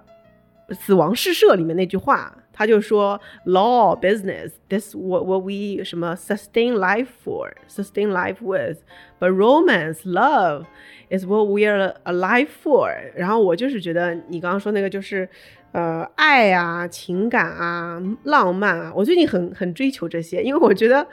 [0.74, 8.78] 死亡诗社里面那句话，他就说：“Law, business, this what what we 什么 sustain life for, sustain life with,
[9.20, 10.66] but romance, love
[11.10, 15.28] is what we're alive for。”然后我就是觉得你刚刚说那个就是，
[15.72, 21.08] 呃，爱啊，情感啊，浪漫啊，我最近很很追求这些，因为我觉得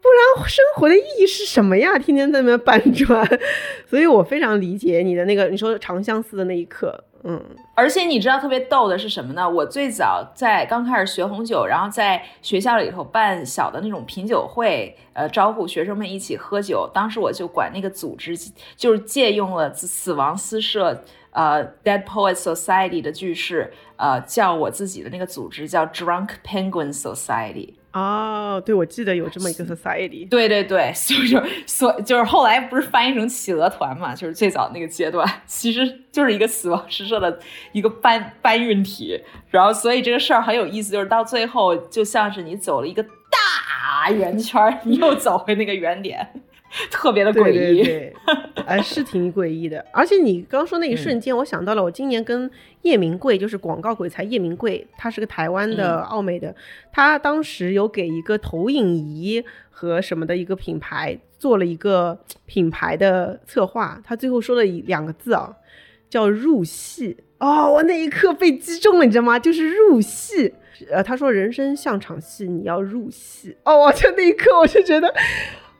[0.00, 1.98] 不然生活的意义是什么呀？
[1.98, 3.26] 天天在那边搬砖，
[3.86, 7.04] 所以我非常理解你的那个你说长相思的那一刻。
[7.24, 9.46] 嗯，而且你知道特别逗的是什么呢？
[9.50, 16.88] 我最早在刚开始学红酒，然后在学校里头办小的那种品酒会，呃，招呼学生们一起喝酒。
[16.94, 18.36] 当时我就管那个组织，
[18.76, 27.74] 就是借用了死亡诗社，呃，Dead Poet Society 的句式，呃，叫我自己的那个组织叫 Drunk Penguin Society。
[27.98, 30.28] 哦，对，我记得有这么一个 society。
[30.28, 37.38] 对对对，就是所就是后来不是翻译成企鹅团嘛，就是最早那个阶段，其实就是一个死亡诗社的
[37.72, 39.20] 一个搬搬运体。
[39.50, 46.42] 然后，所以这个事儿很有意思，就是到最后就像是你走了一个大圆圈，你又走回那个原点。
[46.90, 48.14] 特别的诡异，对，
[48.66, 49.84] 哎，是挺诡异的。
[49.92, 52.50] 而且你刚说那一瞬间，我想到了，我今年跟
[52.82, 56.54] 叶明贵，就是广告鬼才叶明贵，他是个台湾的奥美的，
[56.92, 65.54] 他当时有给一个投影仪和什么的一个品牌做了一个品牌的策划，他最后说了两个字啊，
[66.10, 67.16] 叫入戏。
[67.38, 69.38] 哦，我那一刻被击中了，你知道吗？
[69.38, 70.52] 就是入戏。
[70.90, 73.56] 呃，他说人生像场戏，你要入戏。
[73.64, 75.12] 哦，我就那一刻我就觉得。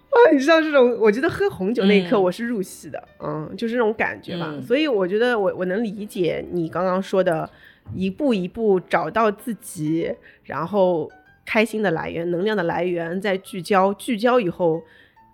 [0.19, 4.55] 啊，你知道这种，我觉得喝红酒那一刻我是入戏的，嗯，就是这种感觉吧。
[4.67, 7.49] 所以我觉得我我能理解你刚刚说的，
[7.95, 10.13] 一步一步找到自己，
[10.45, 11.11] 然后
[11.45, 14.83] 开心的来源、能量的来源，再聚焦，聚焦以后，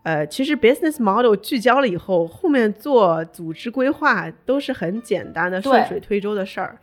[0.03, 6.77] 呃，其实 business model 聚焦了以后，后面做组织规划都是很简单的、顺水推舟的事儿。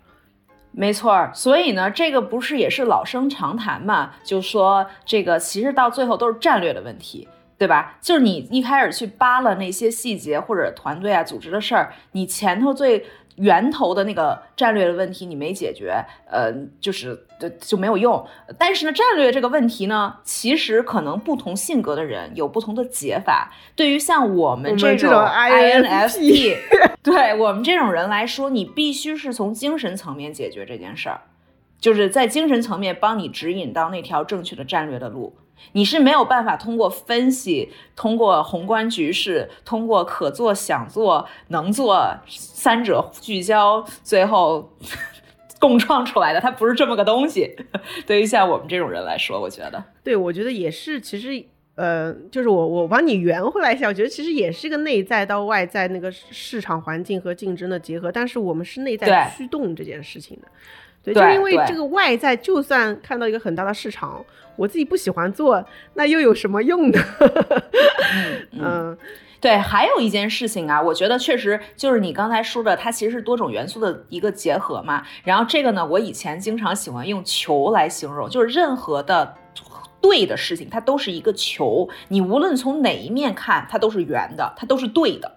[0.72, 4.14] 没错，所以呢，这个不是也是老生常谈嘛？
[4.24, 7.28] 就说这个其实到最后都是战略的问题。
[7.62, 7.96] 对吧？
[8.02, 18.26] 就是你一开始去扒了那些细节或者团队啊、组织的事儿，你前头最源头的那个战略的问题你没解决，呃，就是就就没有用。
[18.58, 23.54] 但是呢，战略这个问题呢，其实可能不同性格的人有不同的解法。
[23.76, 26.58] 对于像我们这种 INFP，
[27.04, 31.22] 对我们这种人来说，你必须是从精神层面解决这件事儿，
[31.80, 35.36] 就是在精神层面帮你指引到那条正确的战略的路。
[35.74, 44.70] 你是没有办法通过分析、通过宏观局势、通过可做、想做、能做三者聚焦，最后
[45.60, 46.42] 共创出来的。
[46.42, 47.56] 它不是这么个东西。
[48.06, 51.00] 对于像我们这种人来说，我觉得，对我觉得也是。
[51.00, 51.44] 其实，
[51.76, 58.12] 呃，就是我我把你圆回来一下，我觉得其实也是一个内在到外在那个市场环境和竞争的结合。
[58.12, 60.48] 但是我们是内在驱动这件事情的。
[61.04, 64.24] 对，就因为这个外在，就算看到一个很大的市场，
[64.56, 65.64] 我自己不喜欢做，
[65.96, 67.00] 那又有什么用呢？
[68.54, 68.98] 嗯，
[69.40, 75.04] 对，还有一件事情啊，我觉得确实就是你刚才说的，它其实是多种元素的一个结合嘛。
[75.24, 79.36] 然后这个呢，我以前经常喜欢用球来形容，就是任何的
[80.00, 85.32] 对的事情，它都是一个球，你无论从哪一面看，它都是圆的，它都是对的。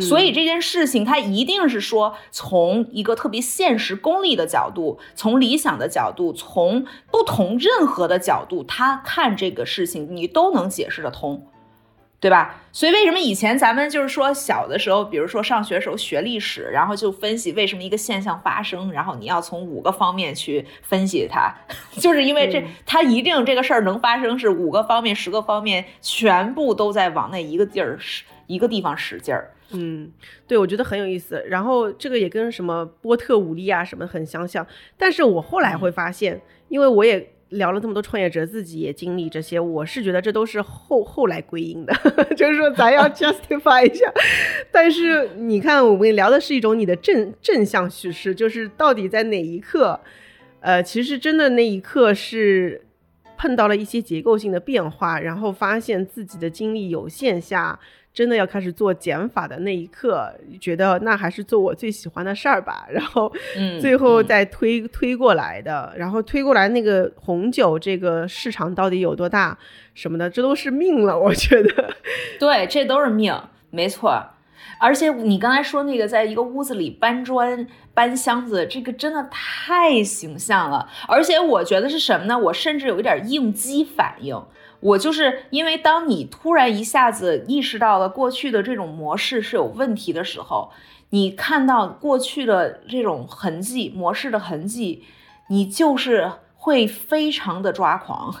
[0.00, 11.46] 所以这件事情，它一定是说从一个特别现实、功利的角度，从理想的角度，从不同任何的角度，他看这个事情，你都能解释得通，
[12.20, 12.62] 对吧？
[12.70, 21.52] 所以为什么以前咱们就是说小的时候，比如说上学时候学历史，然后就分析为什么一个现象发生，然后你要从五个方面去分析它，
[22.00, 29.50] 就是因为这它一定这个事儿能发生，是五个方面、十个方面全部都在往那一个地儿使一个地方使劲儿。
[29.74, 30.10] 嗯，
[30.46, 31.42] 对，我觉得很有意思。
[31.48, 34.66] 然后这个也跟什么波特五力啊什么很相像。
[34.96, 41.94] 但是我后来会发现，因为我也聊了这么多创业者，自己也经历这些，我是觉得这都是后后来归因的，
[42.34, 44.10] 就是说咱要 justify 一下。
[44.70, 50.00] 但是你看，我们聊的是一种你的正正向叙事，就是到底在哪一刻，
[50.60, 52.86] 呃，其实真的那一刻是
[53.36, 57.78] 碰到了一些结构性的变化，然后发现自己的精力有限下。
[58.14, 62.86] 真的要开始做减法的那一刻，觉得那还是做我最喜欢的事儿吧。
[62.90, 63.32] 然后，
[63.80, 69.56] 最后再推推过来的，然后推过来那个红酒这个市场到底有多大
[69.94, 71.94] 什么的，这都是命了，我觉得。
[72.38, 73.34] 对，这都是命，
[73.70, 74.22] 没错。
[74.78, 80.88] 而且你刚才说那个在一个屋子里搬砖搬箱子，这个真的太形象了。
[81.06, 82.36] 而且我觉得是什么呢？
[82.36, 84.36] 我甚至有一点应激反应。
[84.82, 90.72] 我就是因为当你突然一下子意识到了过去的这种模式是有问题的时候，
[91.10, 95.04] 你看到过去的这种痕迹模式的痕迹，
[95.48, 98.34] 你就是会非常的抓狂。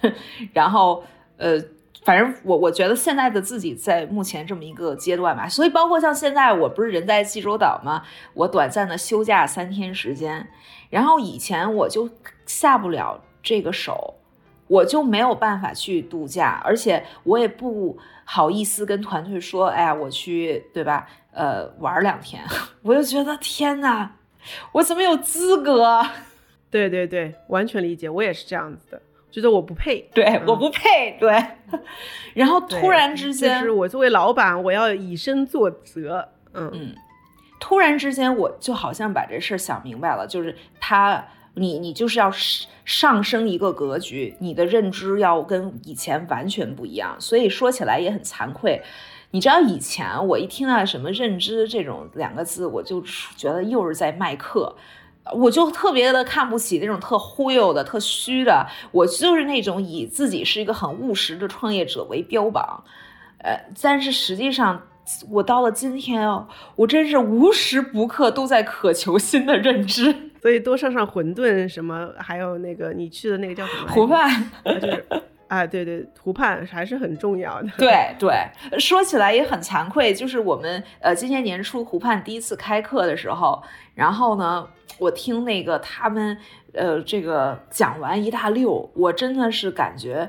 [0.54, 1.04] 然后，
[1.36, 1.62] 呃，
[2.04, 8.02] 反正我我觉得现在的自己在目前这么一个阶段吧，所以包括像现在我不是人在济州岛吗？
[8.32, 10.48] 我短暂的休假三天时间，
[10.88, 12.08] 然后以前我就
[12.46, 14.14] 下不了这个手。
[14.72, 21.06] 我就没有办法去度假，而且我也不好意思跟团队说，哎呀，我去，对吧？
[21.32, 22.42] 呃，玩两天，
[22.82, 24.10] 我就觉得天哪，
[24.72, 26.02] 我怎么有资格？
[26.70, 31.30] 对对对，完全理解，我也是这样子的，觉得我不配，对，我不配，对。
[32.34, 36.94] 然后突然之间，就是我作为老板，我要以身作则，嗯嗯，
[37.60, 41.22] 突然之间，我就好像把这事儿想明白了，就是他。
[41.54, 42.32] 你你就是要
[42.84, 47.16] 上升一个格局，你的认知要跟以前完全不一样。
[47.18, 48.82] 所以说起来也很惭愧，
[49.32, 53.02] 你知道以前我一听到什么认知这种两个字，我就
[53.36, 54.74] 觉得又是在卖课，
[55.34, 58.66] 我就特别的看不起那种特忽悠的、特虚的。
[58.90, 62.82] 我就是那种以自己是一个很务实的创业者为标榜，
[63.38, 64.82] 呃，但是实际上
[65.30, 70.31] 我到了今天哦，我真是无时不刻都在渴求新的认知。
[70.42, 75.06] 所以多上上馄饨什么，还有那个你去的那个叫什么湖畔，就是
[75.46, 77.68] 啊，对对，湖畔还是很重要的。
[77.78, 78.34] 对对，
[78.80, 83.62] 说起来也很惭愧，就是我们呃今年年初湖畔第一次开课的时候，
[83.94, 84.66] 然后呢，
[84.98, 86.36] 我听那个他们
[86.72, 90.28] 呃这个讲完一大溜，我真的是感觉，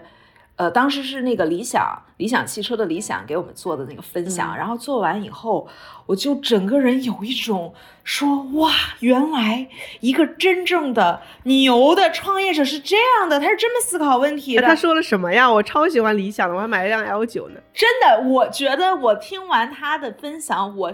[0.58, 5.68] 呃当时是那个李想理想汽车的理想给我们做的那个分享，然后做完以后，
[6.06, 7.74] 我就整个人有一种。
[8.04, 8.70] 说哇，
[9.00, 9.66] 原来
[10.02, 14.62] 一个真正的牛的创业者是这样的，他是这么思考问题的。
[14.62, 15.50] 他说了什么呀？
[15.50, 17.62] 我超喜欢理想的，我还买了辆 L 九呢。
[17.74, 20.94] 真的，我觉得我听完他的分享，我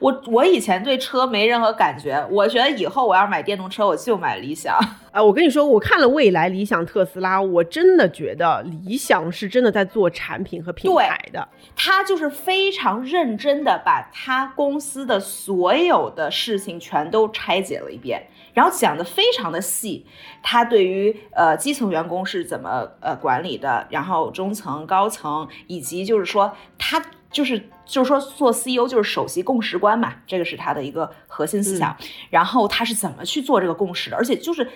[0.00, 4.76] 我我以前对车没任何感觉，我觉得以后我要买电动车，我就买理想。
[5.12, 11.48] 啊，我跟你说，我看了未来、理想、特斯拉，我真的觉得理想是真的在做产品和品牌的。
[11.76, 16.32] 他就是非常认真的把他公司的所有的。
[16.42, 20.04] 事情全都拆解了一遍，然后讲的非常的细。
[20.42, 27.00] 他对于呃基层员工是怎么呃管理的，然后中层、高层，以及就是说他
[27.30, 31.96] 就是就是说做 CEO 就是首席共识官嘛，这个是他的一个核心思想。
[32.30, 34.72] 然后他是怎么去做这个共识的，而且就是分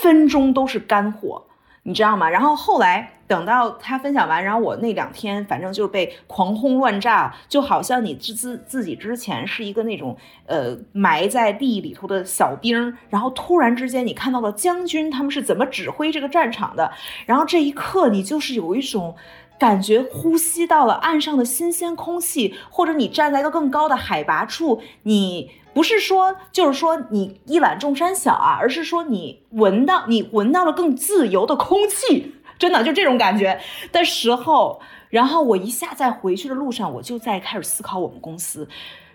[0.00, 1.46] 分钟都是干货。
[1.84, 2.28] 你知道吗？
[2.28, 10.16] 然后后来等到他分享完，然后我那两天反正就是被狂轰乱炸，就好像你自自自己之前是一个那种
[10.46, 16.92] 呃埋在地里头的小兵，然后突然之间你看到了将军他们是怎么指挥这个战场的，
[17.26, 19.14] 然后这一刻你就是有一种
[19.58, 25.50] 感觉，呼吸到了岸上的新鲜空气，或者你站在一个更高的海拔处，你。
[25.74, 32.32] 不是说，就是说你一览众山小啊，而是说你闻到，你闻到了更自由的空气，
[32.64, 33.60] 真的就这种感觉
[33.92, 38.66] 的时候，然后我一下在回去的路上，我就在开始思考我们公司，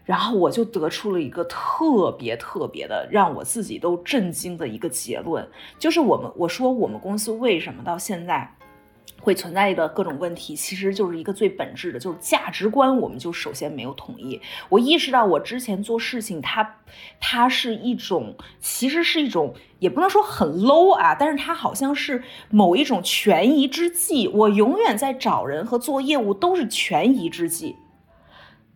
[0.05, 8.47] 然后我就得出了一个特别特别的让我自己都震惊的一个结论，就是我们我说我们公司为什么到现在。
[9.21, 14.39] 会存在的各种问题，其实就是一个最本质的，就是价值观，我们就首先没有统一。
[14.69, 16.77] 我意识到我之前做事情，它，
[17.19, 24.27] 它是一种，其实是一种，也不能说很 low 啊，但是它好像是某一种权宜之计。
[24.27, 27.75] 我永远在找人和做业务都是权宜之计。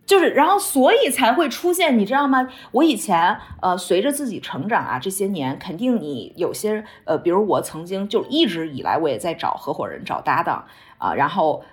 [0.06, 2.46] 就是，然后所以才会出现，你知道吗？
[2.72, 10.66] 我以前呃，随着自己成长啊，这些年肯定你有些呃，比如我曾经就一直以来我也在找合伙人、找搭档
[10.98, 11.64] 啊，然后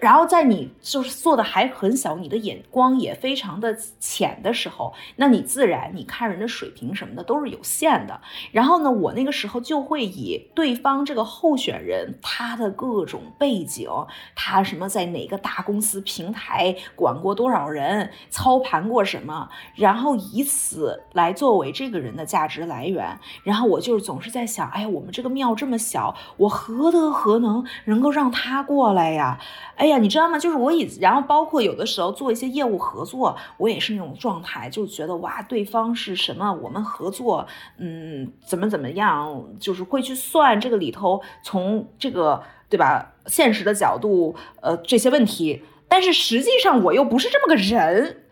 [0.00, 8.20] 然后在你就是做的还很小，你的眼光也非常的浅的时候，那你自然你看人的水平什么的都是有限的。
[8.50, 13.88] 然后呢，我那个时候就会以对方这个候选人他的各种背景，
[14.34, 23.18] 他什么在哪个大公司平台管过多少人，操盘过什么，然后以此来作为这个人的价值来源。
[23.44, 29.38] 然后我就是总是在想，哎呀，我们这个庙这么小，我何德何能能够让他过来呀？
[29.76, 30.38] 哎呀，你知道吗？
[30.38, 37.46] 就是我以，然后包括有的时候做一些业务合作，我也是那种状态，就觉得哇，对方是什么，我们合作，
[37.76, 45.62] 嗯，怎么怎么样，就是会去算这个里头，从这个对吧，现实的角度，呃，这些问题。
[45.88, 48.24] 但是实际上我又不是这么个人，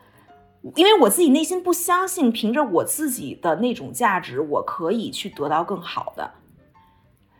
[0.77, 6.31] 因为我自己内心不相信，凭着我自己的那种价值，我可以去得到更好的。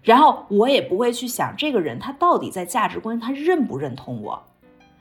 [0.05, 4.41] 然后我也不会去想这个人他到底在价值观他认不认同我。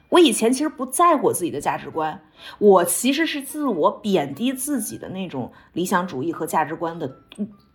[0.09, 2.21] 我以前其实不在乎自己的价值观，
[2.59, 7.11] 我其实是自我贬低自己的那种理想主义和价值观的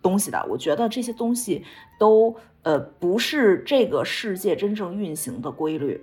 [0.01, 0.43] 东西的。
[0.49, 1.65] 我觉得这些东西
[1.99, 6.01] 都呃不是这个世界真正运行的规律，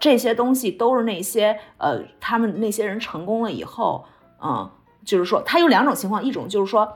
[0.00, 4.06] 这些东西都是那些呃他们那些人成功了以后，
[4.42, 4.70] 嗯，
[5.04, 6.90] 就是说他有两种情况，一种就是说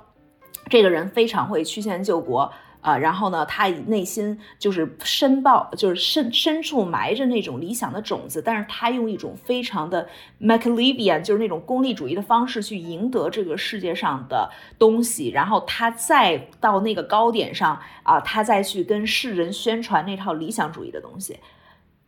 [0.71, 2.51] 这个人非常会曲线救国。
[2.81, 10.09] 啊，然后呢，他内心就是深抱，就是深深处埋着那种理想的种子，但是他用一种非常的
[10.39, 14.49] m a c l e v i a n 就是那种功利主义的方式去赢得这个世界上的
[14.79, 21.37] 东西，然后他再到那个高点上啊，他再去跟世人宣传那套理想主义的东西。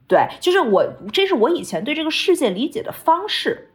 [0.07, 3.71] 对，就是我，这是我以前对这个世界理解的方式，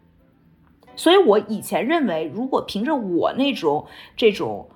[0.95, 3.85] 所以我以前认为，如果凭着我那种
[4.15, 4.69] 这种。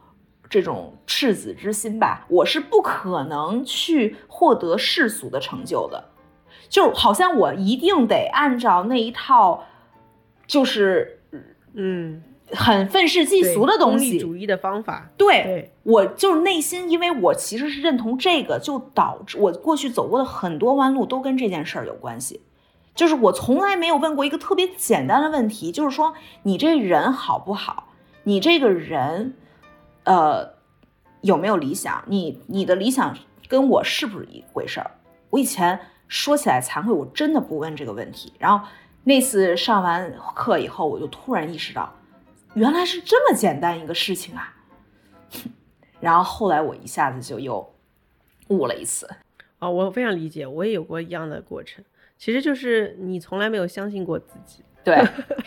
[0.50, 6.10] 这种赤子之心吧，我是不可能去获得世俗的成就的，
[6.68, 9.64] 就好像我一定得按照那一套，
[10.47, 11.22] 就是
[11.76, 15.12] 嗯，很愤世嫉俗的东西，主义的方法。
[15.16, 22.41] 对，我就是内心，因为我其实是认同这个，就导致我过去走过的很多弯路都跟这件事儿有关系。
[22.95, 27.89] 就是我从来没有问过一个特别简单的问题，就是说你这人好不好？
[28.24, 29.36] 你这个人。
[30.10, 30.55] 呃，
[31.22, 32.03] 有没有理想？
[32.07, 33.16] 你你的理想
[33.47, 34.89] 跟我是不是一回事儿？
[35.30, 38.34] 我以前说起来惭愧，我真的不问这个问题。
[38.39, 38.68] 然后
[39.03, 41.93] 那次上完课以后，我就突然意识到，
[42.55, 44.51] 原来是这么简单一个事情啊。
[46.01, 47.72] 然后后来我一下子就又
[48.47, 49.07] 悟了一次。
[49.60, 51.86] 哦，我非常理解，我也有过一样的过程。
[52.18, 54.64] 其实就是你从来没有相信过自己。
[54.84, 54.97] 对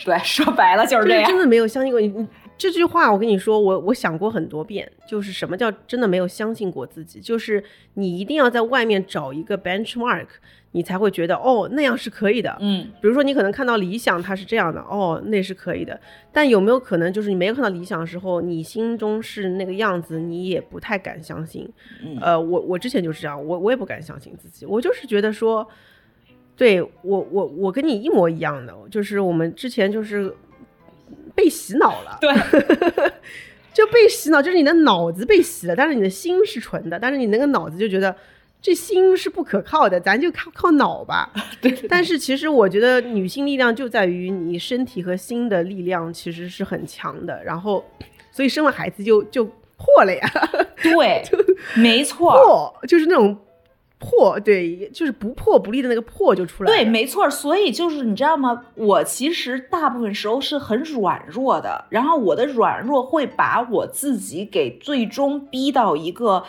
[0.05, 2.07] 对，说白了就是这样， 真的没有相信过你。
[2.07, 2.29] 你
[2.63, 7.21] 这句话，我跟你说，我我想过很多遍，就是什么叫真的没有相信过自己？
[7.21, 7.61] 就是
[7.95, 10.29] 你一定要在外面找一个 benchmark，
[10.71, 12.57] 你才会觉得哦那样是可以的。
[12.61, 16.01] 嗯，比如说你可能看到理想它是这样的，哦那是可以的。
[16.31, 21.69] 但有没有可能就是你没有看到理想的时候，你心中是那个样子，你也不太敢相信？
[22.21, 25.67] 呃，我我之前就是这样，我我也不敢相信自己，我就是觉得说。
[26.55, 30.33] 对我，我我跟你一模一样的，就是我们之前就是
[31.35, 32.33] 被洗脑了，对，
[33.73, 38.15] 就被洗脑，就是你的脑子被洗了，但是你的心是纯的，但是你那个脑子就觉得
[38.61, 41.31] 这心是不可靠的，咱就靠靠脑吧。
[41.61, 47.85] 对，但是其实我觉得女性力量就在于你身体和心的力量其实是很强的，然后
[48.31, 50.31] 所以生了孩子就就破了呀。
[50.83, 51.23] 对，
[51.77, 53.37] 没错，破就是那种。
[54.03, 56.77] 破对，就是不破不立的那个破就出来了。
[56.77, 57.31] 对，没错。
[57.31, 58.65] 所以就是你知道吗？
[58.75, 66.43] 我其实大部分时候是很软弱的，然后我的软弱会把我自己给最终逼到一个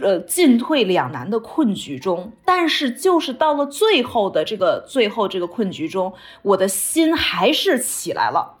[0.00, 2.32] 呃进退两难的困局中。
[2.44, 6.12] 但是就是到了最后的这个最后这个困局中，
[6.42, 8.56] 我的心还是起来了，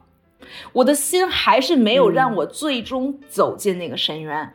[0.72, 4.54] 我的心还是没有让我最终走进那个深渊。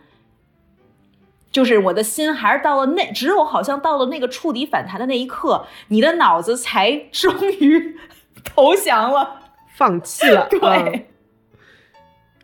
[1.55, 7.95] 就是我的心还是到了那，只有好像到了那个触底反弹的那一刻，你的脑子才终于
[8.43, 9.39] 投降了，
[9.69, 10.45] 放弃了。
[10.51, 11.07] 对，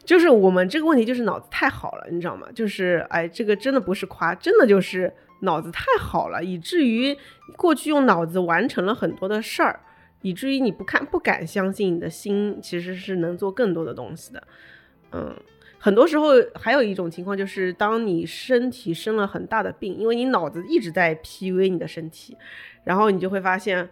[0.05, 2.47] 就是我们这个问题就是脑子太好了，你知道吗？
[2.55, 7.13] 就是哎，这个真的不是夸，真的就是脑子太好了，以至于
[7.57, 9.81] 过去用脑子完成了很多的事儿，
[10.21, 14.41] 以至于你不看不敢相信你的心其实是能做更多的东西的，
[15.11, 15.35] 嗯。
[15.83, 22.37] 很多时候还有一种情况，就是当你身体生了很大的病，因为你脑子一直在 PUA 你的身体，
[22.83, 23.89] 然后你就会发现，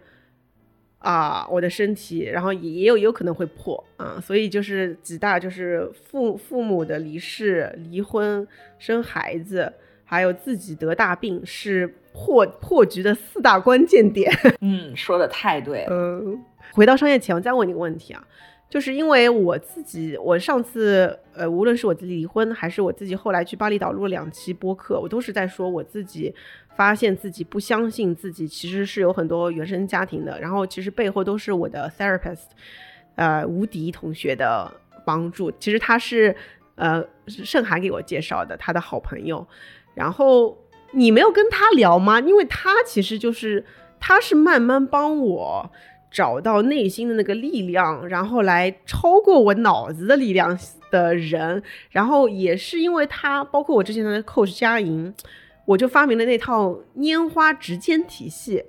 [1.00, 8.46] 啊，我的身体，然后也也有有可能会破啊，所以就是几大就是父父母的离世、离婚、
[8.78, 9.72] 生孩子，
[10.04, 14.32] 还有自己得大病是破破局的四大关键点。
[14.62, 15.88] 嗯，说的太对了。
[15.90, 16.40] 嗯，
[16.72, 18.24] 回到商业前，我再问你个问题啊，
[18.70, 26.32] 就是因为我自己，我上次呃，无论是我自己离婚，还是我自己后来去巴厘岛录了两期播客，我都是在说我自己
[26.76, 32.46] 发现自己不相信自己其实是有很多原生家庭的，然后其实背后都是我的 therapist，
[33.16, 34.72] 呃，吴迪同学的
[35.04, 35.50] 帮助。
[35.58, 36.34] 其实他是
[36.76, 39.44] 呃盛涵给我介绍的，他的好朋友。
[39.94, 40.56] 然后
[40.92, 42.20] 你没有跟他聊吗？
[42.20, 43.64] 因为他其实就是
[43.98, 45.70] 他是慢慢帮我
[46.10, 50.58] 找到内心的那个力量，然后来超过我脑子的力量
[50.90, 51.62] 的人。
[51.90, 55.14] 然后也是因为他，包括我之前的 coach 佳莹，
[55.64, 58.64] 我就发明了那套拈花指尖体系。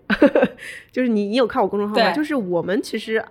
[0.91, 2.11] 就是你，你有看我公众号吗？
[2.11, 3.23] 就是我们其实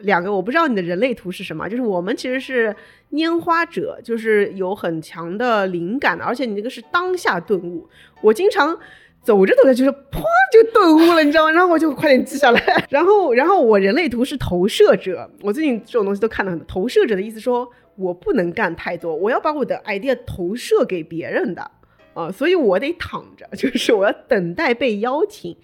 [0.00, 2.74] 两个，我不知道你的人类图是什么，就是我们其实是。
[3.10, 7.88] 拈花者就是有很强的灵感的，而且你那个是当下顿悟。
[8.20, 8.76] 我经常
[9.24, 10.20] 走着走着就是啪
[10.52, 11.50] 就顿悟了，你知道吗？
[11.50, 12.86] 然后我就快点记下来。
[12.90, 15.28] 然后，然后我人类图是投射者。
[15.40, 16.64] 我最近这种东西都看到很多。
[16.66, 21.70] 投射者的意思说我不能干太多，我要把我的 idea 投射给别人的
[22.12, 25.56] 啊，所以我得躺着，就是我要等待被邀请。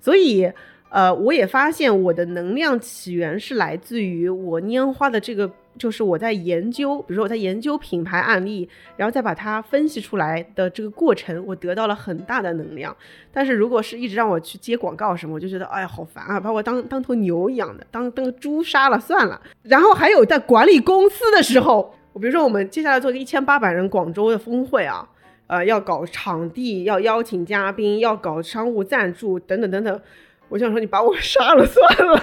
[0.00, 0.50] 所以，
[0.88, 5.50] 呃，我也发现我的能量起源是来自于我拈花的这个。
[5.76, 12.96] 就是我在研究，比如说我在研究品牌案例，然后再把它分析出来的这个过程，我得到了很大的能量。
[13.32, 19.40] 但是如果是一直让我去接广告什么，我就觉得哎呀好烦啊，把我当当头牛一样的，当当猪杀了算了。
[19.62, 25.08] 然后还有在管理公司的时候，我比如说我们接下来做个一千八百人广州的峰会啊，
[25.48, 30.00] 呃，要搞场地，要邀请嘉宾，要搞商务赞助等等等等，
[30.48, 32.20] 我想说你把我 杀了算了，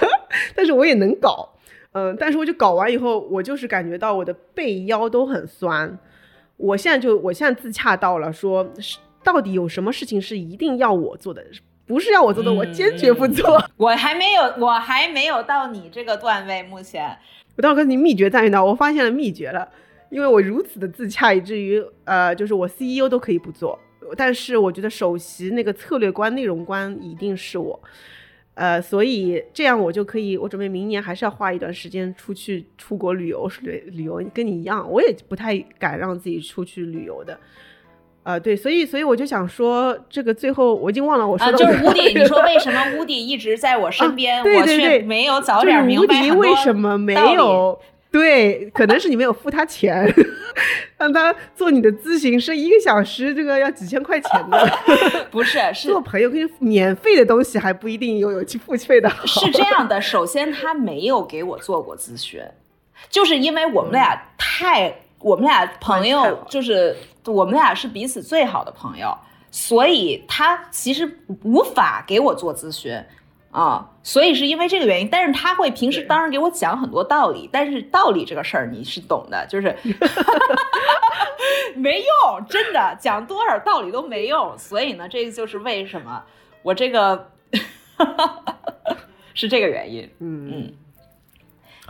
[0.56, 1.50] 但是我也能搞。
[1.92, 5.98] 嗯，但是我就搞完以后，我就是感觉到我的背腰都很酸。
[6.56, 8.66] 我现在就，我现在自洽到了，说
[9.22, 11.44] 到底有什么事情是一定要我做的，
[11.86, 13.62] 不是要我做的，我坚决不做。
[13.76, 16.62] 我还没有，我还没有到你这个段位。
[16.62, 17.16] 目前，
[17.56, 18.64] 我告诉你秘诀在于哪？
[18.64, 19.68] 我发现了秘诀了，
[20.08, 23.78] 因为我如此的自洽，以至于呃，就是我 CEO 都可以不做，
[24.16, 27.78] 但是我觉得首席那个策略官、内容官一定是我。
[28.54, 37.38] 呃，所以这样我就可以，我准备明年还是要花一段时间出去出国旅游，旅旅游跟你一样，我也不太敢让自己出去旅游的。
[38.24, 41.58] 呃，对，所以所以我就想说，这个最后我已经忘了我说的。
[41.58, 47.80] 就是乌迪，你说为什么乌迪一直在我身边，我却没有早点明白很为什么没有？
[48.12, 50.06] 对，可能是你没有付他钱，
[50.98, 54.78] 让他做你的咨询师，一个小时这个要几千块钱的。
[55.32, 59.08] 不是，是做朋友可以免费的东西还不一定有有去付费的。
[59.24, 62.42] 是这样的，首先他没有给我做过咨询，
[63.08, 66.94] 就是因为我们俩太，我们俩朋友就是
[67.24, 69.16] 我们俩是彼此最好的朋友，
[69.50, 71.10] 所以他其实
[71.42, 73.02] 无法给我做咨询。
[73.52, 79.76] 啊，所以是因为这个原因，但是他会平时当然给我讲很多道理，但是道理这个事儿你是懂的，就是
[81.76, 84.58] 没用，真的讲多少道理都没用。
[84.58, 86.24] 所以呢，这就是为什么
[86.62, 87.30] 我这个
[89.34, 90.10] 是这个原因。
[90.18, 90.74] 嗯嗯。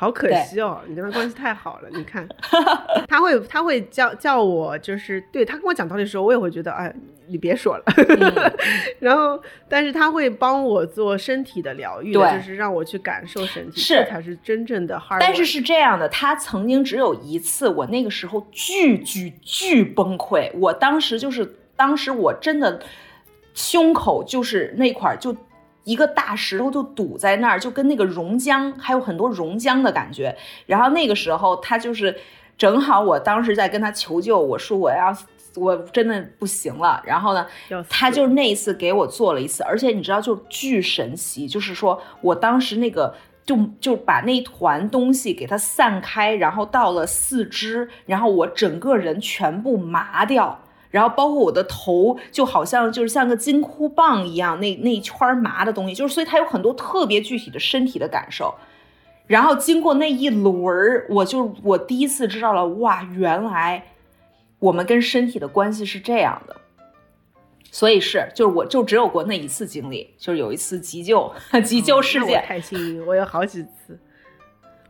[0.02, 1.88] 好可惜哦，你跟他关系太好了。
[1.92, 2.28] 你看，
[3.06, 6.92] 他会他会叫叫我，就是对他跟我讲道理的时候，我也会觉得，哎，
[7.28, 7.84] 你别说了。
[8.98, 15.18] 然后，但是他会帮我做身体的疗愈，就是让我去感受身体，这才是真正的 hard。
[15.20, 22.82] 但是是这样的，他曾经只有一次，我那个时候巨巨巨崩溃，我当时就是当时我真的
[23.54, 25.32] 胸口就是那块就。
[25.84, 30.36] 一个大石头就堵在那儿，就跟那个熔浆，还有很多熔浆的感觉。
[30.66, 32.16] 然后那个时候他就是
[32.56, 35.16] 正好，我当时在跟他求救，我说我要
[35.56, 37.02] 我真的不行了。
[37.04, 37.46] 然后呢，
[37.88, 43.14] 他就那一次给我做了一次，而且你知道就巨神奇，就是说我当时那个
[43.44, 50.62] 就就把那团东西给它散开，然后到了四肢，然后我整个人全部麻掉。
[50.92, 58.54] 然后包括我的头，就好像就是像个金箍棒一样，那那一圈麻的东西，就是所以它有很多特别具体的身体的感受。
[59.26, 63.82] 然后经过那一轮儿，我就我第一次知道了，哇，原来
[64.58, 66.56] 我们跟身体的关系是这样的。
[67.70, 71.32] 所以是，就是我就只有过那一次经历，就是有一次急救
[71.64, 72.44] 急救事件。
[72.46, 73.98] 太幸运，我有好几次。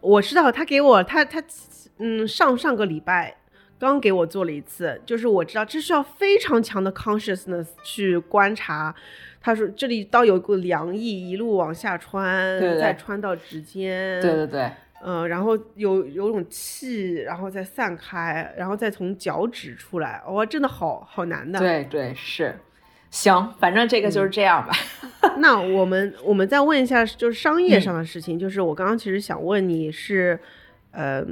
[0.01, 1.41] 我知道他给我他他
[1.99, 3.37] 嗯上上个礼拜。
[3.91, 8.95] 刚给我做了一次，就是我知道这需要非常强的 consciousness 去观察。
[9.41, 14.23] 他说这里倒有个凉意，一路往下穿， 再穿到指尖。
[14.23, 14.71] 对对对。
[15.05, 21.59] 嗯，然后有有种气，然后再散开，然后再从脚趾出来，哇，真的好好难的。
[21.59, 22.55] 对对是，
[23.11, 24.73] 行，反正这个就是这样吧。
[25.39, 30.39] 那我们我们再问一下，就是商业上的事情，就是我刚刚其实想问你是，
[30.93, 31.27] 呃，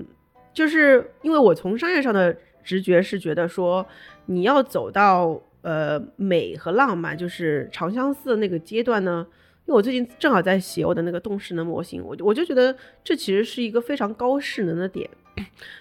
[0.60, 3.86] 就是因为我从商业上的直觉是觉得说，
[4.26, 9.26] 你要走到呃美和浪漫，就是长相思的那个阶段呢。
[9.64, 15.08] 因为我最近正好在写我的那个动势能模型，我我就觉得这其实是一个非常高势能的点，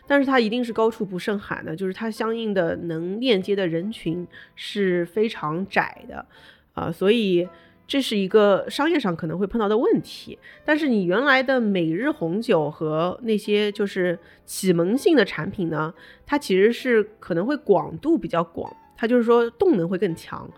[0.07, 4.25] 但是它一定是高处不胜寒的，就是它相应的能链接的人群
[4.55, 6.25] 是非常窄的，
[6.73, 7.45] 啊，所以
[7.89, 10.37] 这是一个商业上可能会碰到的问题。
[10.63, 15.93] 但是你原来的每日红酒和那些就是启蒙性的产品呢，
[16.25, 20.49] 它其实是可能会广度比较广，它就是说动能会更强，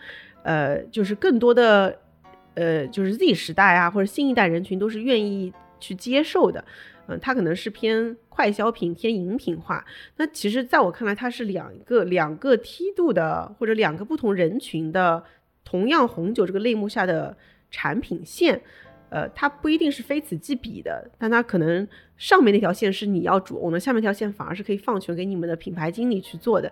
[0.43, 1.97] 呃，就是更多的。
[2.53, 6.61] 呃，就是 Z 时代啊，或者新一代人群都是愿意去接受的，
[7.07, 9.85] 嗯，它可能是偏快消品、偏饮品化。
[10.17, 15.23] 那其实在我看来，它是两个两个梯度的，或者两个不同人群的
[15.71, 17.37] 同样红酒这个类目下的
[17.69, 18.61] 产品线。
[19.09, 26.71] 呃，它不一定是非此即彼的，但它可能上面那条线是你要主，我们下面那条线反而是可以放权给你们的品牌经理去做的。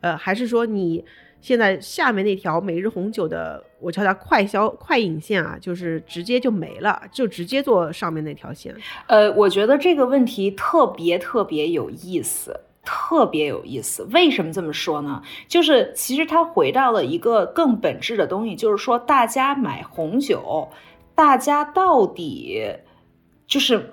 [0.00, 1.04] 呃，还是说你？
[1.40, 8.74] 现在下面那条每日红酒的，我叫它快销快饮线啊，就是直接就没了，就直接做上面那条线。
[9.06, 12.60] 呃，我觉得这个问题特别特别有意思，
[12.90, 14.04] 特别有意思。
[14.14, 15.20] 为什么这么说呢？
[15.46, 20.68] 就是其实它回到了一个更本质的东西，就是说大家买红酒，
[21.14, 22.78] 大家到底
[23.46, 23.92] 就是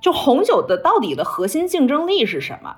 [0.00, 2.76] 就红酒的到底的核心竞争力是什么？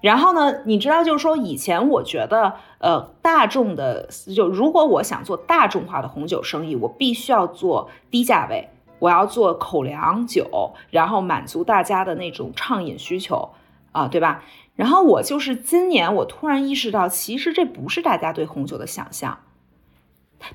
[0.00, 8.68] 然后呢，你知道，就是说，以前我觉得，呃，大众的就如果我想做大众化的红酒生意，我必须要做低价位，
[9.00, 13.50] 我要做口粮酒，然后满足大家的那种畅饮需求，
[13.90, 14.44] 啊，对吧？
[14.80, 19.40] 然后我就是今年，我突然意识到，其实这不是大家对红酒的想象。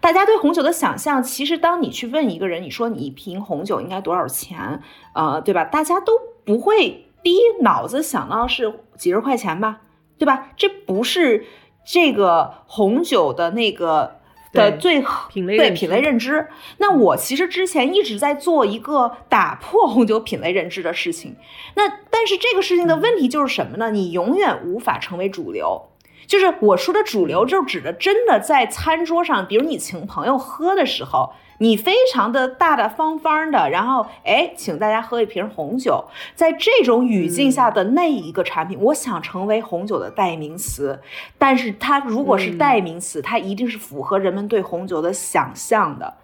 [0.01, 4.81] 大家对红酒的想象，其实当你去问一个人，你说你一瓶红酒应该多少钱，
[5.13, 5.63] 呃，对吧？
[5.63, 6.13] 大家都
[6.43, 7.05] 不会。
[7.21, 9.81] 第一脑子想到是几十块钱吧，
[10.17, 10.49] 对吧？
[10.57, 11.45] 这不是
[11.85, 14.14] 这个红酒的那个
[14.55, 16.47] 的最品类对品类认知。
[16.79, 21.35] 那我其实之前一直在做一个打破红酒品类认知的事情。
[21.75, 23.91] 那但是这个事情的问题就是什么呢？
[23.91, 25.89] 你永远无法成为主流。
[26.25, 31.33] 就是我说的主流，就指的真的在餐桌上，比如你请朋友喝的时候。
[31.59, 36.03] 你非常的大大方方的，然后哎，请大家喝一瓶红酒，
[36.35, 40.99] 在这种语境下的那一个产品，我想成为红酒的代名词。
[41.37, 46.15] 但是它如果是代名词，它一定是符合人们对红酒的想象的。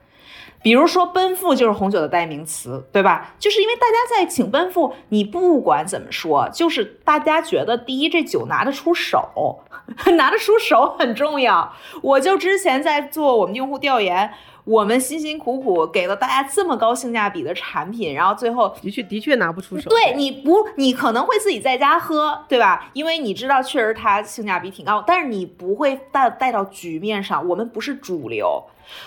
[0.63, 3.33] 比如说奔赴就是红酒的代名词，对吧？
[3.39, 9.61] 就是因为大家在请奔赴，你不管怎么说，就是大家觉得第一这酒拿得出手，
[10.17, 11.73] 拿得出手很重要。
[12.03, 14.31] 我就之前在做我们用户调研。
[14.63, 19.89] 我们辛辛苦苦给了大家这么高性价比的产品，然后最后的确的确拿不出手。
[19.89, 22.89] 对，你不，你可能会自己在家喝，对吧？
[22.93, 27.47] 因为你知道确实它性价比挺高，但是你不会带带到局面上。
[27.47, 28.63] 我们不是主流。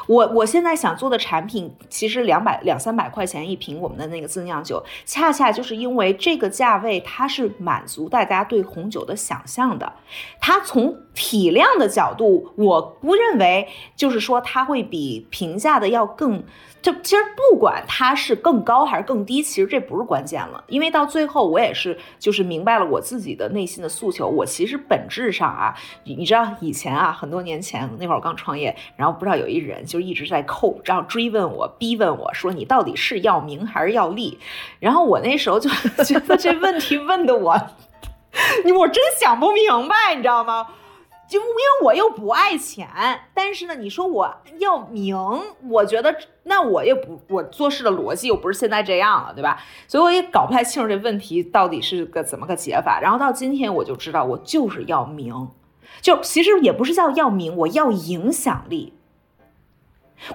[0.06, 9.92] 我我现在想做的产品，其实两百两三百块钱一瓶，我们的那个自酿酒，恰恰就是因为这个价位，它是满足大家对红酒的想象的。
[10.40, 16.42] 它从体量的角度，我不认为就是说它会比平价的要更。
[16.82, 24.28] 就其实不管它是更高还是更低，其实这不是关键了，因为到最后我也是就是明白了我自己的内心的诉求。
[24.28, 34.38] 我其实本质上啊，你知道以前啊，很多年前那会儿我刚创业，然后不知道有一人就一直在扣，然后追问我、逼问我说你到底是要名还是要利？
[34.78, 35.70] 然后我那时候就
[36.04, 37.58] 觉得这问题问的我，
[38.62, 40.66] 你我真想不明白，你知道吗？
[41.34, 42.88] 因为我又不爱钱，
[43.34, 45.16] 但是呢，你说我要名，
[45.68, 46.14] 我觉得
[46.44, 49.60] 那我也不，我做事的逻辑又不是现在这样了，对吧？
[49.88, 53.00] 所以我也搞不太清楚这问题到底是个怎么个解法。
[53.00, 55.48] 然后到今天我就知道，我就是要名，
[56.00, 58.94] 就其实也不是叫要名，我要影响力。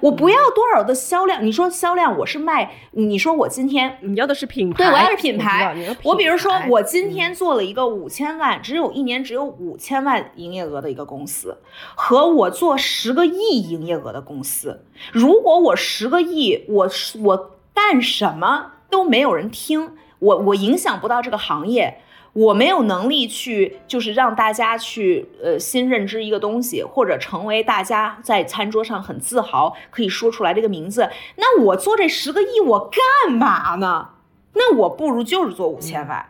[0.01, 2.71] 我不要多少的销量，你说销量，我是卖。
[2.91, 5.75] 你说我今天你要的是品牌，对我要是品牌。
[6.03, 11.57] 我比如说，我今天做了一个五千万，只有一年只有五千万营业额的一个公司，
[11.95, 14.85] 和我做十个亿营业额的公司。
[15.11, 16.89] 如果我十个亿，我
[17.23, 22.01] 我干什么都没有人听，我我影响不到这个行业。
[22.33, 31.09] 我没有能力去，就是让大家去，呃，新认知一个东西，或者成为大家在餐桌上很自豪可以说出来这个名字。
[31.35, 34.09] 那我做这十个亿，我干嘛呢？
[34.53, 36.25] 那我不如就是做五千万，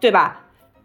[0.00, 0.40] 对吧？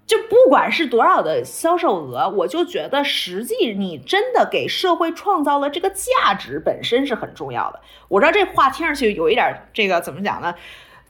[0.05, 7.80] 就不管是多少的销售额，我就觉得实际你真的给社会创造了这个价值本身是很重要的。
[8.07, 10.55] 我知道这话听上去有一点这个怎么讲呢？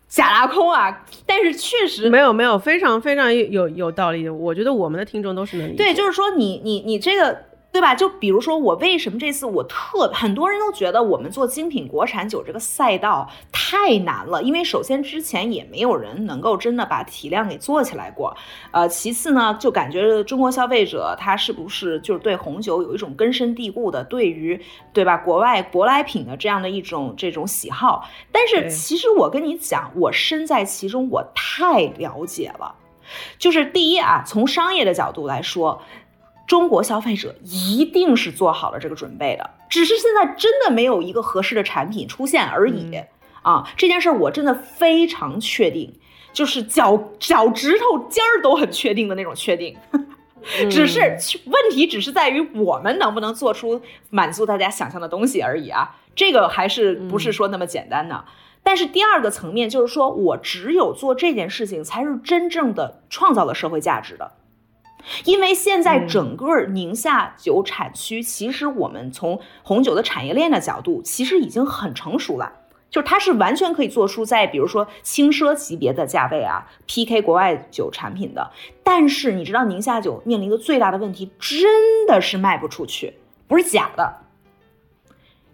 [0.09, 1.05] 假拉空啊！
[1.25, 4.27] 但是确实没有没有，非常非常有有道理。
[4.27, 5.77] 我觉得我们的听众都是能理解。
[5.77, 7.48] 对，就是说你你你这个。
[7.71, 7.93] 对吧？
[7.93, 18.35] 就比如说，我为什么这次我特很多人都觉得我们做精品国产酒这个赛道太难了，因为首先之前也没有人能够真的把体量给做起来过，
[18.71, 24.59] 呃，其次呢，就感觉中国消费者他是不是就是对红酒有一种根深蒂固的对于
[24.91, 28.03] 对吧国外舶来品的这样的一种这种喜好？
[28.31, 32.73] 但是其实我跟你讲，我身在其中，我太了解了。
[33.37, 35.79] 就是第一啊，从商业的角度来说。
[36.49, 42.99] 中国消费者一定是做好了这个准备的，只是现在真的没有一个合适的产品出现而已
[43.43, 43.63] 啊！
[43.77, 45.93] 这件事儿我真的非常确定，
[46.33, 49.77] 就是脚脚趾头尖儿都很确定的那种确定，
[50.71, 50.99] 只是
[51.45, 53.79] 问题只是在于我们能不能做出
[54.09, 55.97] 满足大家想象的东西而已啊！
[56.15, 58.25] 这个还是不是说那么简单的？
[58.63, 64.31] 但是第二个层面就是说我只有做这件事情，才是真正的创造了社会价值的。
[65.25, 72.51] 因为现在整个宁夏酒产区，其实我们从红酒的产业链的角度，其实已经很成熟了，
[72.89, 78.51] 就是它是完全可以做出在比如说轻奢级别的价位啊，PK 国外酒产品的。
[78.83, 83.15] 但是你知道宁夏酒面临的最大的问题，真的是卖不出去，
[83.47, 84.17] 不是假的，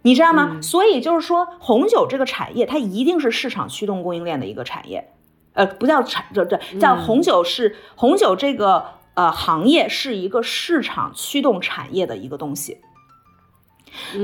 [0.01, 0.59] 你知道吗？
[0.61, 5.11] 所以就是说，红酒这个产业，它一定是市场驱动供应链的一个产业，
[5.53, 8.85] 呃，不叫产，这这叫红酒是红酒这个。
[9.15, 12.77] 呃，行业是一个市场驱动产业的一个东西，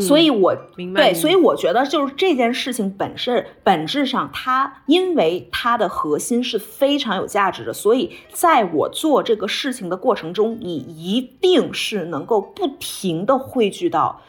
[0.01, 0.53] 所以我
[0.93, 14.21] 对，所以我觉得就是这件事情本身本质上，它因为它的核心是非常有价值的，所以在我做这个事情的过程中，你一定是能够不停的汇聚到，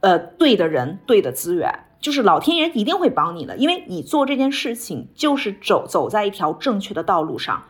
[0.00, 7.64] 呃，对的人、对的资源，就是老天爷一定会帮你的，因为你做这件事情就是走走在一条正确的道路上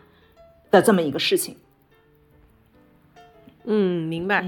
[0.72, 1.56] 的这么一个事情。
[3.64, 4.44] 嗯，明白。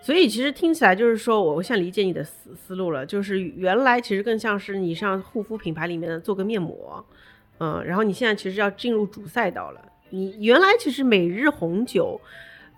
[0.00, 3.06] 所以其实听起来就是说，我现在理解你的思思路了。
[3.06, 7.04] 就是原来其实更像是你上护肤品牌里面做个面膜，
[7.58, 9.80] 嗯，然后你现在其实要进入主赛道了。
[10.10, 12.20] 你原来其实每日红酒，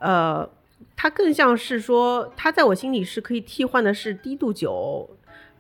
[0.01, 0.47] 呃，
[0.95, 5.09] 它更像是说，它在我心里是可以替换的是低度酒，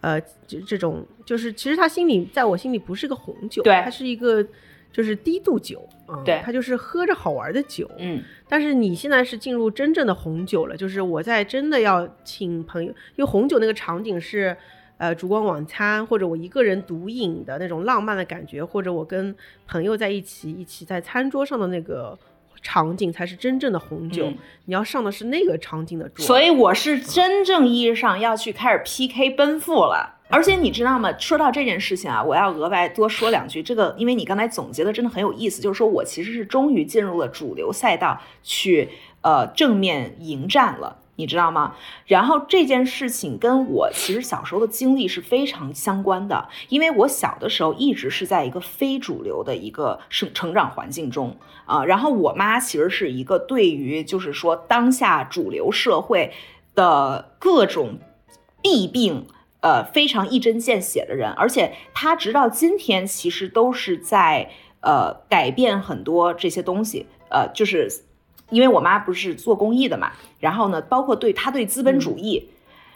[0.02, 4.46] 呃，这这种就是其实它心里在我心里不是个红酒，对，它是一个。
[4.95, 8.22] 就是低度酒啊，对，它就是喝着好玩的酒，嗯。
[8.49, 14.57] 但是你现在是进入真正的红酒了，就是我在真的要请朋友，因为红酒那个场景是，
[14.99, 19.34] 呃，烛光晚餐或者我一个人独饮的那种浪漫的感觉，或者我跟
[19.66, 22.16] 朋友在一起一起在餐桌上的那个
[22.62, 24.32] 场景才是真正的红酒。
[24.66, 30.20] 你要上的是那个场景的桌，所以我是真正意义上要去开始 PK 奔赴了。
[30.35, 31.16] 而且你知道吗？
[31.16, 33.62] 说到这件事情啊，我要额外多说两句。
[33.62, 38.89] 这个，因为你刚才总结的真的很有意思，就是说我其实是终于进入了主流赛道去
[39.20, 41.76] 呃正面迎战了，你知道吗？
[42.07, 51.85] 然后这件事情跟我其实小时候的经历是非常相关的，因为我小的时候一直是在一个非主流的一个生成长环境中啊。
[51.85, 56.32] 然后我妈其实是一个对于就是说当下主流社会
[56.74, 58.01] 的各种
[58.61, 59.26] 弊病。
[59.64, 64.50] 呃，非常一针见血的人，而且他直到今天其实都是在
[64.82, 67.06] 呃改变很多这些东西。
[67.30, 67.88] 呃，就是
[68.50, 72.50] 因为我妈不是做公益的嘛，然后呢，包括对他对资本主义，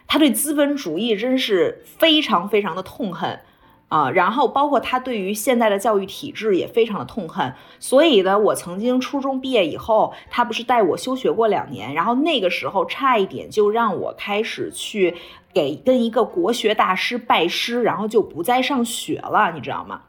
[0.07, 3.41] 他对资本主义真是非常非常的痛恨。
[3.89, 15.17] 啊，然后包括他对于现在的教育体制也非常的痛恨，所以呢，我曾经初中毕业以后，他不是带我休学过两年，然后那个时候差一点就让我开始去
[15.55, 20.03] 给跟一个国学大师拜师，然后就不再上学了，你知道吗？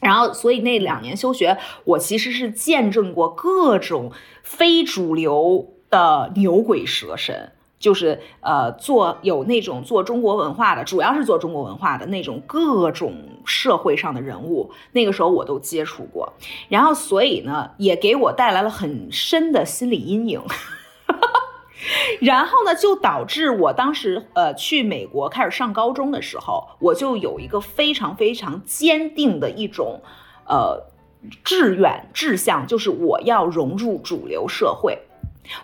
[0.00, 7.52] 然后所以那两年休学，我其实是见证过各种非主流的牛鬼蛇神。
[7.80, 13.14] 就是呃，做有那种做中国文化的，主要是做中国文化的那种各种
[13.46, 16.30] 社会上的人物，那个时候我都接触过，
[16.68, 20.42] 然后所以呢，也给我带来了很深的心理阴影，
[22.20, 30.02] 然后呢，就导致我当时呃去美国开始上高中的时候，我就有一个非常非常坚定的一种
[30.46, 30.84] 呃
[31.42, 34.98] 志愿志向，就是我要融入主流社会，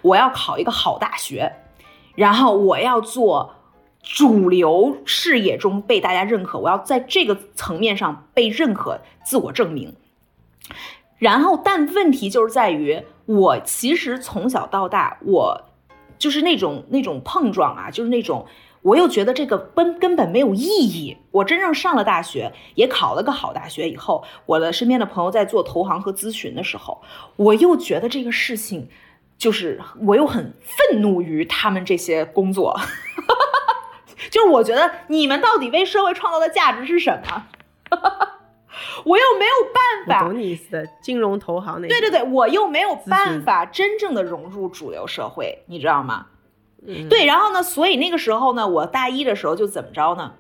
[0.01, 1.53] 我要考一个好大学。
[2.17, 3.55] 然后我要做
[4.03, 9.95] 主流视野中被大家认可，我要在这个层面上被认可，自我证明。
[11.19, 15.63] 然后，但问题就是在于，我其实从小到大，我
[16.19, 18.47] 就是那种那种碰撞啊，就是那种，
[18.83, 21.17] 我又觉得这个根根本没有意义。
[21.31, 27.01] 我真正上了大学，也考了个好大学以后，我的身边的朋友在做投行和咨询的时候，
[27.37, 28.87] 我又觉得这个事情，
[29.39, 32.79] 就是我又很愤怒于他们这些工作，
[34.31, 37.47] 就是我觉得你们到底为社会创造的价值是什么？
[39.05, 46.27] 我又没有办法，我懂你意思的，金融投行那对对对，我又没有办法真正的融入主流社会，你知道吗？
[46.87, 50.33] 嗯，对，然后呢，所以那个时候呢，我大一的时候就怎么着呢？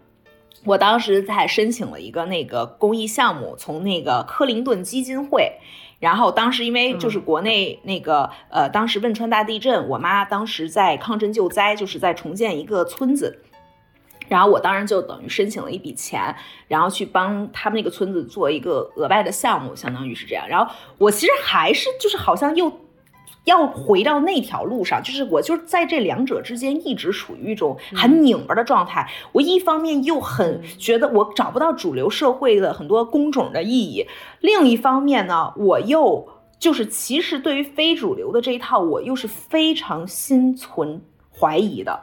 [0.64, 5.52] 我当时在申请了一个那个公益项目，从那个克林顿基金会，
[5.98, 13.42] 然后当时因为就是国内那个呃，当时汶川大地震，我妈当时在抗震救灾，就是在重建一个村子。
[14.28, 16.34] 然后我当然就等于申请了一笔钱，
[16.66, 20.46] 然后去帮他们那个村子做一个额外的项目，相当于是这样。
[20.48, 22.68] 然后我其实还是就是好像又
[23.46, 29.08] 要回到那条路上，就是我就是在这两者之间一直处于一种很拧巴的状态。
[29.32, 34.06] 我一方面又很觉得我找不到主流社会的很多工种的意义，
[34.40, 36.28] 另一方面呢，我又
[36.58, 41.98] 就是其实对于非主流的这一套，我又是非常心存怀疑的。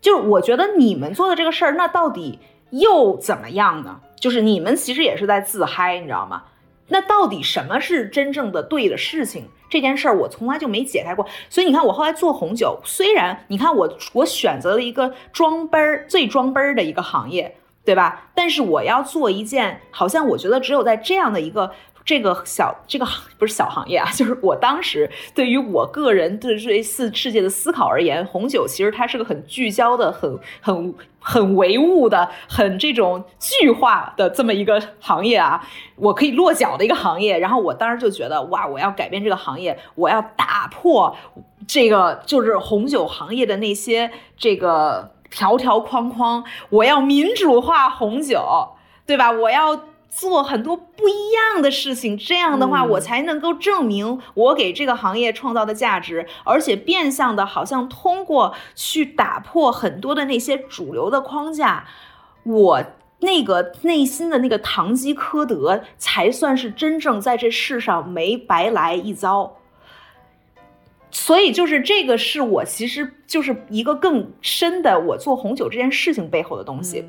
[0.00, 2.38] 就是我觉得你们做的这个事儿，那到底
[2.70, 4.00] 又怎么样呢？
[4.18, 6.44] 就是你们其实也是在自嗨，你知道吗？
[6.88, 9.48] 那到底什么是真正的对的事情？
[9.68, 11.26] 这件事儿我从来就没解开过。
[11.50, 18.30] 所以你看，我后来做红酒，虽然你看我我选择了一个装杯儿最装杯儿的一个行业，对吧？
[18.34, 21.72] 但是我要做一件，好像我觉得只有在这样的一个。
[22.06, 35.60] 这个小这个不是小行业啊， 就是我当时对于我个人对这次世界的思考而言，红酒其实它是个很聚焦的、很很很唯物的、很这种具化的这么一个行业啊，
[35.96, 37.36] 我可以落脚的一个行业。
[37.36, 41.16] 然后我当时就觉得，哇，我要改变这个行业，我要打破
[41.66, 49.32] 这个就是红酒行业的那些这个条条框框，我要民主化红酒，对吧？
[49.32, 49.76] 我要。
[50.08, 61.86] 做很多不一样的事情，这样的话，我才能够证明我给这个行业创造的价值，而且变相的，好像通过去打破很多的那些主流的框架，
[62.44, 62.82] 我
[63.20, 69.56] 那个内心的那个堂吉诃德才算是真正在这世上没白来一遭。
[71.10, 77.04] 所以，就是这个是我其实就是一个更深的我做红酒这件事情背后的东西。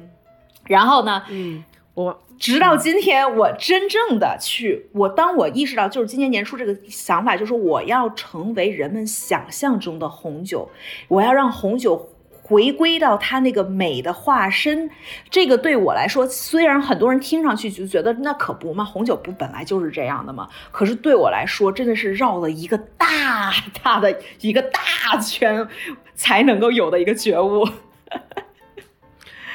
[0.66, 1.64] 然后呢，嗯。
[1.94, 10.70] 我直到今天，我真正的去，我当我意识到，就是今年年初这个想法，就是我要成为人们想象中的红酒，
[11.08, 12.10] 我要让红酒
[12.44, 14.90] 回归到它那个美的化身。
[15.30, 20.48] 这个对我来说，虽然很多人听上去就觉得那可不嘛，红酒不本来就是这样的吗？
[20.72, 23.52] 可是对我来说，真的是绕了一个大
[23.84, 25.68] 大的一个大圈，
[26.16, 27.68] 才能够有的一个觉悟。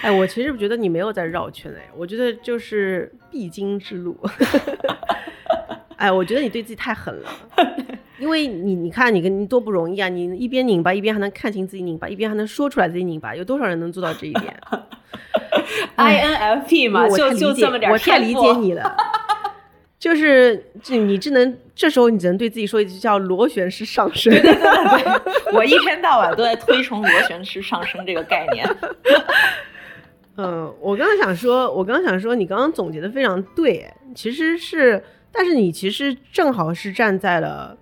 [0.03, 4.16] 哎，我其实觉得你没有在绕圈哎，我觉得就是必经之路。
[5.96, 7.30] 哎，我觉得你对自己太狠了，
[8.18, 10.09] 因为你你看你跟你多不容易啊！
[10.09, 14.53] 你一边拧巴，一边还能看清自己拧巴，一边还能说出来自己拧巴，有多少人能做到这一点？
[15.96, 18.96] INFP 嘛，就就这么点我太理解你了。
[19.98, 24.32] 就是这你只能这时候你只能对自己说一句叫螺旋式上升。
[24.32, 28.68] 对对对，我一天到晚都在推崇螺旋式上升这个概念。
[30.36, 37.76] 嗯，我刚刚想说，我刚刚想说，你刚刚总结的非常对，其实是，但是你其实正好是站在了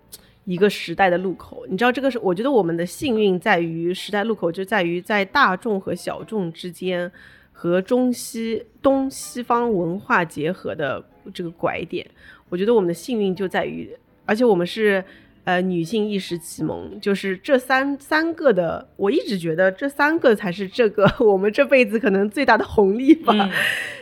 [0.44, 1.64] 一个时代的路口。
[1.68, 7.10] 你知道，这个是我觉得我们的幸运在于时代路口，就在于在大众和小众之间
[7.52, 12.04] 和中西东西方文化结合的这个拐点。
[12.48, 13.96] 我觉得我们的幸运就在于，
[14.26, 15.04] 而且我们是。
[15.50, 23.34] 呃，女性意识启蒙就是这三三个的，我一直觉得这三个才是这个 我们这辈子可能最大的红利吧。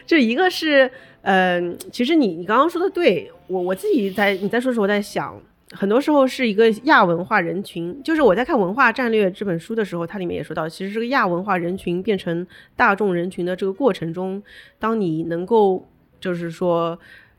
[0.05, 0.91] 这一个是，
[1.23, 5.41] 嗯，其实你你刚刚说的对我我自己在你在说时候我在想，
[5.71, 12.47] 很多时候是一个亚文化人群，就是我在看《文化战略》这本书的时候，它里面也说到，其实这个亚文化人群变成
[12.77, 14.43] 大众人群的这个过程中，
[14.79, 15.89] 当你能够
[16.21, 16.99] 就是说。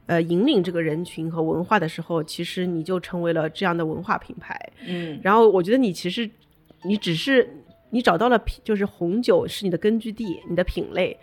[0.09, 4.59] 呃，引领这个人群和文化的时候，其实你就成为了这样的文化品牌。
[4.87, 6.27] 嗯，然后我觉得你其实，
[6.83, 7.47] 你只是
[7.91, 11.15] 你找到了品，就是红酒是你的根据地，你的品类，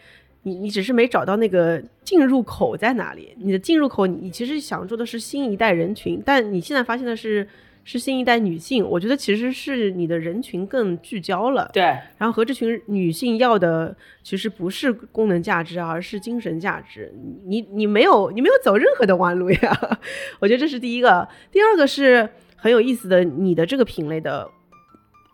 [0.44, 3.34] 你你只是没找到那个进入口在哪里。
[3.38, 7.48] 你的进入口，你其实想做的是新一代人群，但你现在发现的是，
[7.88, 11.70] 是新一代女性，我觉得其实是你的人群更聚焦了。
[11.72, 11.84] 对，
[12.18, 17.14] 然后和这群女性要的其实不是功能价值，而是精神价值。
[17.46, 19.98] 你你没有你没有走任何的弯路呀，
[20.40, 21.28] 我觉得这是第一个。
[21.52, 24.50] 第二个是很有意思的，你的这个品类的。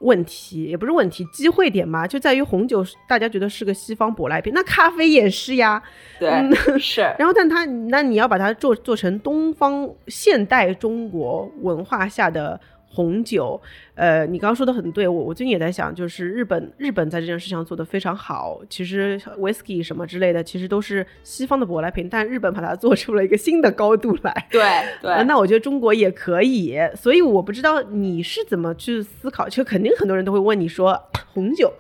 [0.03, 5.83] 问题也不是问题，机会点嘛，就在于红酒，大家觉得是个西方舶来品，那咖啡也是呀，
[6.19, 6.31] 对，
[6.79, 7.01] 是。
[7.19, 12.61] 然后，但它，那你要把它做做成东方现代中国文化下的。
[12.95, 13.59] 红酒，
[13.95, 18.61] 呃，你刚刚说的很对，我我最近也在想，就是日本日本在这件事上做的非常好。
[18.69, 24.33] 其实 whisky 什么之类的，其实都是西方的舶来品，但日本把它做出了一个新的高度来。
[24.53, 24.63] 对
[25.01, 26.79] 对，那我觉得中国也可以。
[26.95, 31.73] 所以我不知道你是怎么去思考，其实肯定很多人都会问你说，红酒，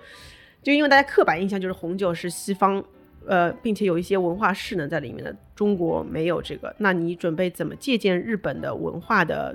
[0.63, 2.83] 就因为大家刻板印象就是红酒是西方，
[3.27, 6.75] 呃，并且有一些文化势能在里面的，中国没有这个。
[6.79, 9.55] 那你准备怎么借鉴日本的文化的？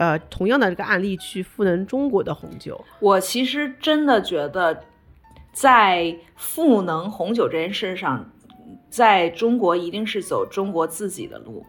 [0.00, 4.82] 呃，同样的这个案例去赋能中国的红酒，我其实真的觉得，
[5.52, 8.30] 在赋能红酒这件事上，
[8.88, 11.66] 在中国一定是走中国自己的路，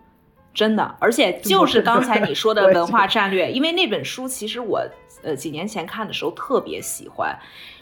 [0.54, 0.96] 真的。
[1.02, 4.82] 而且就是 刚才你说的文化战略，因为那本书其实我
[5.24, 7.38] 呃几年前看的时候特别喜欢，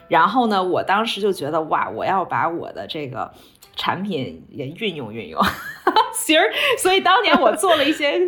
[0.07, 3.31] 然后呢，我当时就觉得哇，我要把我的这个
[3.75, 5.39] 产品也运用运用，
[6.25, 6.41] 其实
[6.79, 8.19] 所以当年我做了一些。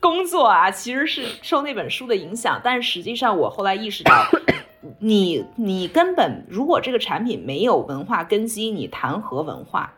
[0.00, 4.24] 工作啊，其实是受那本书的影响，但是实际上我后来意识到，
[5.00, 9.92] 你你根本如果这个产品没有文化根基，你谈何文化？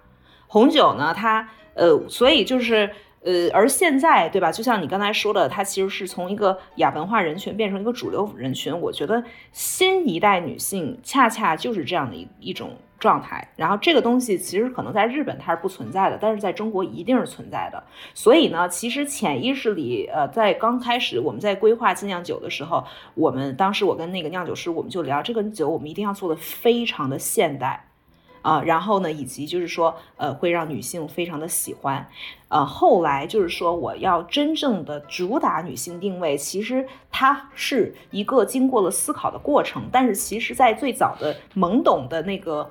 [0.46, 1.14] 红酒呢？
[1.14, 2.90] 它呃，所以就是
[3.22, 4.50] 呃，而现在对吧？
[4.50, 8.76] 就像你刚才说的，它其实是从一个亚文化人群变成一个主流人群。
[8.80, 9.22] 我觉得
[9.52, 12.70] 新一代女性恰恰就是这样的一一种。
[13.00, 17.82] 状态，然后这个东西其实可能在日本它是不存在的，但是在中国一定是存在的。
[18.14, 22.84] 所以呢，其实潜意识里，呃，在刚开始我们在规划精酿酒的时候，
[23.14, 27.86] 我们当时我跟那个酿酒师我们就聊，这个酒我们一定要做的非常的现代，
[28.42, 32.06] 啊，然后呢，以及就是说，呃，会让女性非常的喜欢。
[32.48, 42.70] 呃，后来就是说，我要真正的主打女性定位，其实它是一个经过了思考的过程，但是其实在最早的懵懂的那个。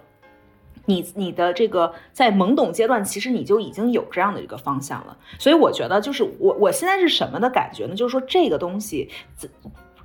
[0.89, 5.15] 你你的这个在懵懂阶段，其实你就已经有这样的一个方向了。
[5.37, 7.95] 所以我觉得，就是我我现在是什么的感觉呢？
[7.95, 9.07] 就是说这个东西，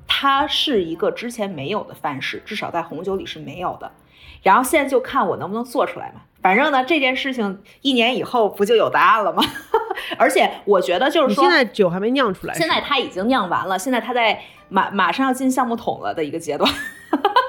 [0.06, 3.90] 它是一个之前没有的范式，至少在红酒里是没有的。
[4.42, 6.20] 然后现在就看我能不能做出来嘛。
[6.42, 9.42] 反正呢，这件事情一年以后不就有答案了吗？
[10.18, 16.70] 而且我觉得就是说，现在酒还没酿出来，现在它已经酿完了，现在它在马马上要进橡木桶了的一个阶段。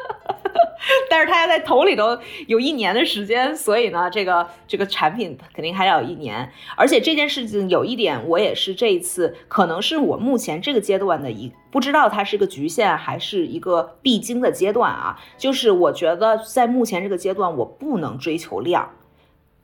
[1.10, 6.52] 但是它要在桶里头有一年的时间，所以呢，这个这个产品肯定还要有一年。
[6.76, 15.20] 而且这件事情有一点，我也是这一次，可能是我目前这个阶段的一不知道它是个局限还是一个必经的阶段啊。
[15.38, 18.90] 就是我觉得在目前这个阶段，我不能追求量。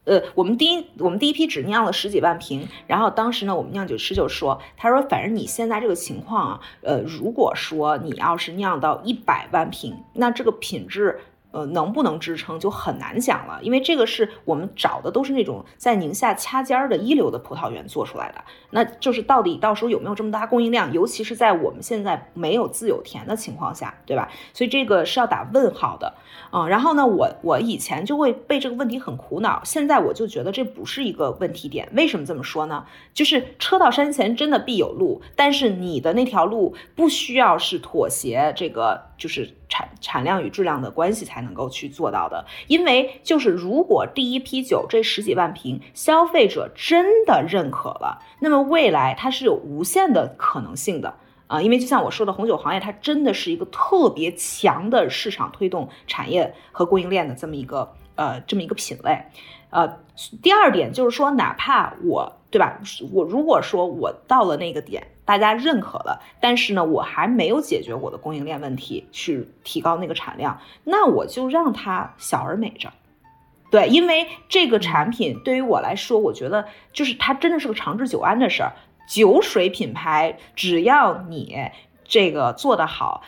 [0.04, 11.20] 呃，我们第一我们第一批只酿了十几万瓶，然后当时呢，我们酿酒师就说，他说反正你现在这个情况啊，呃，如果说你要是酿到一百万瓶，那这个品质。
[11.52, 24.30] 呃，能不能支撑就很难讲了，因为这个是我们找的都是那种在宁夏掐尖儿的一流的葡萄园做出来的，那就是到底到时候有没有这么大供应量，尤其是在我们现在没有自有田的情况下，对吧？
[24.54, 26.14] 所以这个是要打问号的，
[26.54, 32.86] 嗯，然后呢，我我以前就会被这个问题很苦恼，现在我就觉得这不是一个问题点，为什么这么说呢？
[33.14, 39.12] 就是车到山前真的必有路，但是你的那条路不需要是妥协这个。
[39.22, 51.16] 就是产产量与质量的关系才能够去做到的，因为就是如果第一批酒这十几万瓶消费者真的认可了，那么未来它是有无限的可能性的
[51.48, 51.62] 啊！
[51.62, 59.24] 因为就像我说的，红酒行业它真的是一个特别强的市场推动产业和供应链的这么一个呃这么一个品类，
[59.70, 60.00] 呃，
[60.44, 62.78] 第二点就是说，哪怕我对吧，
[63.14, 65.08] 我如果说我到了那个点。
[65.24, 72.92] 大家认可了，但是呢，我还没有解决我的供应链问题，去提高那个产量，那我就让它小而美着。
[73.70, 78.74] 对，因为这个产品对于我来说，我觉得就是它真的是个长治久安的事儿。
[79.08, 81.70] 酒水品牌，只要你
[82.04, 83.24] 这个做得好，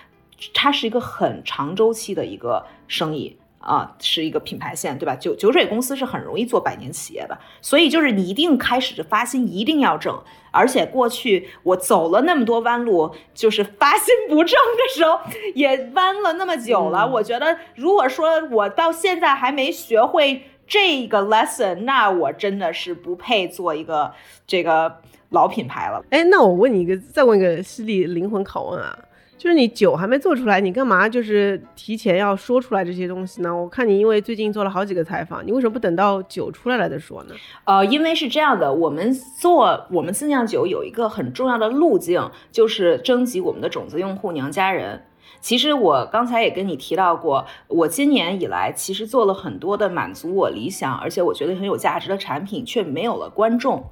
[0.53, 3.37] 它是一个很长周期的一个生意。
[3.63, 5.15] 啊，是一个品牌线，对吧？
[5.15, 10.21] 酒酒水公司是很容易做百年企业的，所以就是你一定开始的发心，一定要正。
[10.51, 15.19] 而且过去我走了那么多弯路，就是发心不正的时候，
[15.55, 17.07] 也弯了那么久了。
[17.07, 24.13] 我觉得，如果说我到现在还没学会这个 lesson，那我真的是不配做一个
[24.45, 24.97] 这个
[25.29, 26.03] 老品牌了。
[26.11, 28.95] 哎，那我问你一个，再问一个犀利灵魂拷问啊，
[29.43, 33.53] 就是你酒还没做出来，你干嘛就是提前要说出来这些东西呢？
[33.53, 37.35] 我看你因为最近做了好几个采访，你为什么不等到酒出来了再说呢？
[37.65, 45.03] 呃，因为是这样的，我们做我们自酿酒有一个很重要的路径，就是征集我们的种子用户娘家人。
[45.41, 53.83] 其实我刚才也跟你提到过，我今年以来其实做了很多的满足我理想，而且我觉得很有价值的产品，却没有了观众。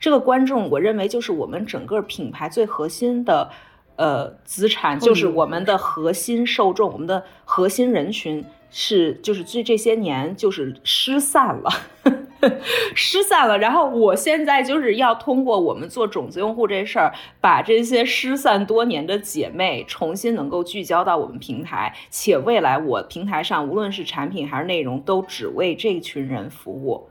[0.00, 3.50] 这个观众，我认为就是我们整个品牌最核心的，
[3.96, 11.70] 呃，资产，就是我们的核心受众，我们的核心人群是，就是这这些年就是失散了。
[12.94, 27.08] 失散了，然后我现在就是要通过我们做种子用户这事儿，把这些失散多年的姐妹重新能够聚焦到我们平台，且未来我平台上无论是产品还是内容，都只为这群人服务。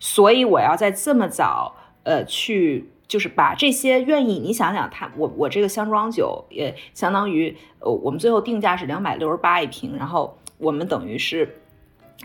[0.00, 11.58] 所以我要在这么早，呃，去就是把这些愿意，你想想，他我我这个箱装酒也相当于，呃，我们最后定价是两百六十八一瓶，然后我们等于是。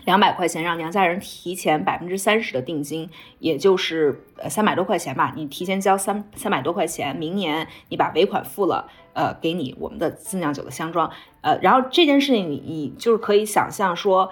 [0.04, 3.10] 两百块钱让娘家人提前百分之三十的定金，
[3.40, 5.32] 也就是呃三百多块钱吧。
[5.34, 11.10] 你提前交三三百多块钱，明年你把尾款付了，呃，给你我们的自酿酒的箱装。
[11.40, 14.30] 呃，然后这件事情你你就是可以想象说，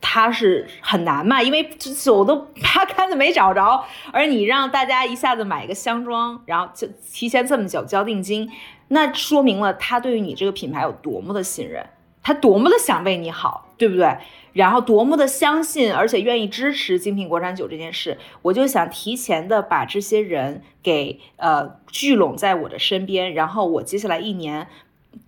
[0.00, 8.50] 它是很难嘛，因为酒都八竿子没找着， 而你让大家一下子买一个箱装，然后就提前这么久交定金，
[8.88, 11.84] 那说明了他对于你这个品牌有多么的信任，
[12.22, 14.16] 他多么的想为你好，对不对？
[14.54, 24.66] 然后多么的相信，而且愿意支持精品国产酒这件事，我就想提前的把这些人给呃聚拢在我的身边，然后我接下来一年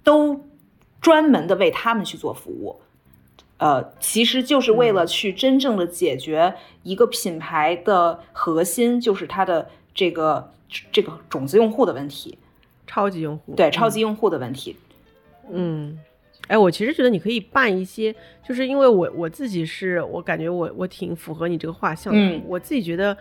[0.03, 0.47] 都
[1.01, 2.81] 专门的为他们去做服务，
[3.61, 10.51] 呃，其实就是为了去真正的解决一个品牌的核心，就是它的这个
[10.91, 12.37] 这个种子用户的问题，
[12.87, 14.75] 超级用户，对超级用户的问题，
[15.53, 15.99] 嗯。
[16.49, 18.13] 哎，我其实觉得你可以办一些，
[18.45, 22.41] 就是因为我我自己是我感觉我我挺符合你这个画像的。
[22.45, 23.17] 我自己觉得，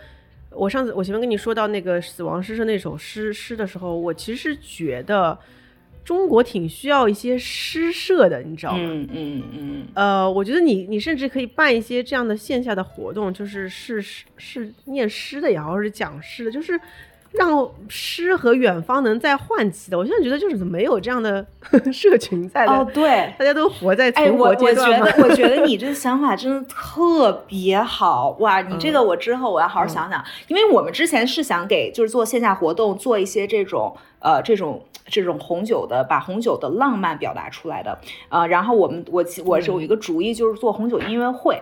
[0.49, 5.37] 我上次我前面跟你说到那个死亡诗社那首诗诗的时候，我其实觉得
[6.09, 8.79] 中国挺需要一些诗社的，你知道吗？
[8.81, 9.87] 嗯嗯嗯。
[9.93, 14.03] 呃，我觉得你你甚至可以办一些这样的线下的活动，就是是
[14.35, 16.81] 是念诗的也好，或者讲诗的，就是。
[17.31, 21.45] 让诗和远方能再唤起的，我现在觉得就是没有这样的
[21.93, 28.61] 社群在哦，对，大家都活在存活阶段我我觉得，我觉得你这个想法真的特别好哇！
[28.61, 37.97] 你这个我之后我要好好想想，因为我们之前是想给就是做线下活动，做一些这种呃这种这种红酒的，把红酒的浪漫表达出来的。
[38.29, 41.61] 呃，然后我们我我有一个主意，就是做红酒音乐会。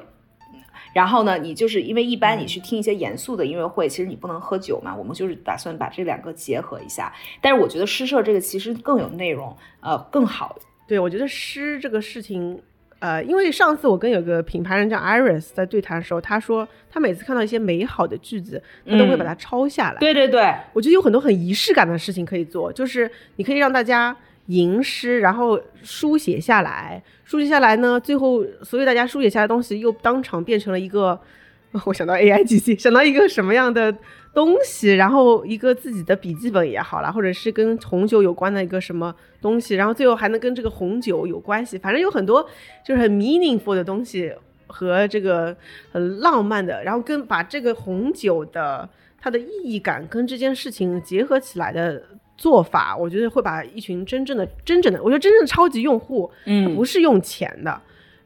[0.94, 4.96] 然后呢，你就是因为一般你去听一些严肃的音乐会，其实你不能喝酒嘛。
[4.96, 7.14] 我们就是打算把这两个结合一下。
[7.42, 10.58] 但是我觉得诗社这个其实更有内容，呃，更好。
[10.88, 12.62] 对，我觉得诗这个事情，
[13.00, 20.00] 呃，因为上次我跟有个品牌人叫 Iris 在对谈的时候，他说他每次看到一些美好的句子，他都会把它抄下来。
[20.00, 24.16] 对对对，我觉得有很多很仪式感的事情可以做，就是你可以让大家。
[24.48, 31.20] 吟诗，然后书写下来，书写下来呢，最后所有大家书写下来的东西又当场变成了一个，
[31.86, 33.94] 我想到 A I G C，想到一个什么样的
[34.34, 42.42] 东西，然后一个自己的笔记本也好了，或者是跟红酒有关的一个什么东西，然后最后还能跟这个红酒有关系，反正有很多
[42.86, 44.34] 就是很 meaningful 的东西
[44.68, 45.56] 和这个
[45.92, 48.88] 很浪漫的，然后跟把这个红酒的
[49.20, 52.02] 它的意义感跟这件事情结合起来的。
[52.38, 57.82] 做法，我觉得会把一群真正的、真正的，我觉得真正的超级用户，嗯，不是用钱的。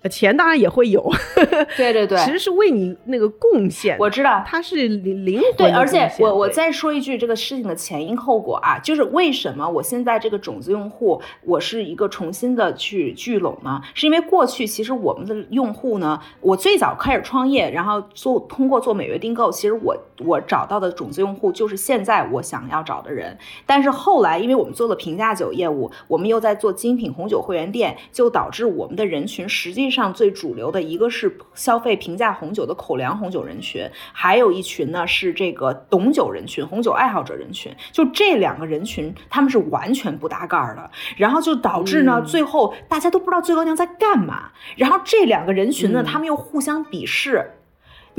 [0.09, 1.07] 钱当然也会有，
[1.77, 3.95] 对对对，其实是为你那个贡献。
[3.99, 5.53] 我知道，它是灵灵魂。
[5.57, 13.79] 对，而且我我再说一句这个事情的前因后果啊，就是为什么我现在这个种子用户，我是一个重新的去聚拢呢？
[13.93, 19.95] 是因为过去其实我们的用户呢，我最早开始创业，然后做通过做每月订购，其实我
[20.25, 23.37] 我找到的种子用户就是现在我想要找的人。
[23.67, 29.90] 但是后来因为我们做了平价酒业务，我们又在做精品红酒会员店，就导致我们的人群实际。
[29.91, 37.75] 上最主流的一个是消费平价红酒的口粮红酒人群，还有一群呢是这个懂酒人群、红酒爱好者人群。
[37.91, 44.51] 就这两个人群，他们是完全不搭盖儿的，然后就导致呢，最后大家都不知道醉高娘在干嘛。
[44.77, 47.51] 然后这两个人群呢，他们又互相鄙视。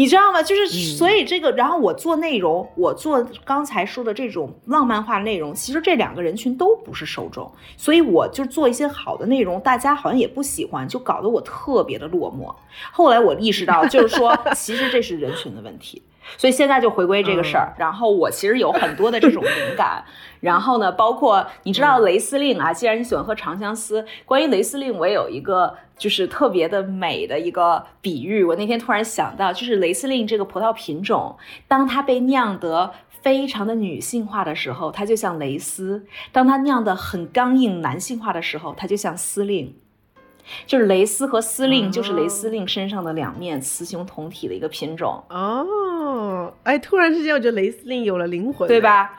[0.03, 0.43] 你知道吗？
[0.43, 12.53] 就是所以这个，然后我做内容，我做刚才说的这种浪漫化内容，其实这两个人群都不是受众，所以我就做一些好的内容，大家好像也不喜欢，就搞得我特别的落寞。
[12.91, 16.03] 后来我意识到，就是说， 其实这是人群的问题。
[16.37, 20.05] 所以现在就回归这个事儿， 然后我其实有很多的这种灵感，
[20.41, 31.37] 然后呢，包括你知道雷司令啊，既然你喜欢喝长相思，关于雷司令，我有一个就是特别的美的一个比喻，我那天突然想到，就是雷司令这个葡萄品种，
[31.69, 36.01] 当它被酿得非常的女性化的时候，它就像蕾丝；
[36.33, 39.75] 当它酿得很刚硬男性化的时候，它就像司令。
[40.67, 46.53] 就是蕾丝和司令，就是雷司令身上的两面雌雄同体的一个品种哦。
[46.65, 49.19] 哎，突然之间，我觉得雷司令有了灵魂，对吧？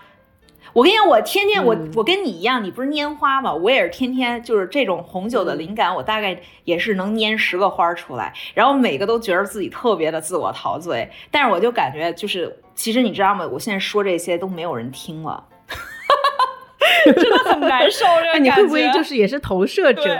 [0.72, 3.54] 我跟你讲，我天天我我跟你一样，你不是拈花吗？
[3.54, 11.08] 我也是天天就是这种红酒的灵感，我大概也是能拈十个花出来，然后每个都觉得自己特别的自我陶醉。
[11.30, 13.48] 但是我就感觉，就是其实你知道吗？
[13.52, 15.44] 我现在说这些都没有人听了，
[17.06, 18.06] 真的很难受。
[18.24, 20.18] 这个你会不会就是也是投射者？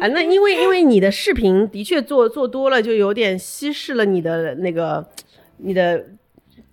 [0.00, 5.04] 啊，那因为因为你的视频的确做做多了，就有点稀释了你的那个
[5.58, 6.04] 你的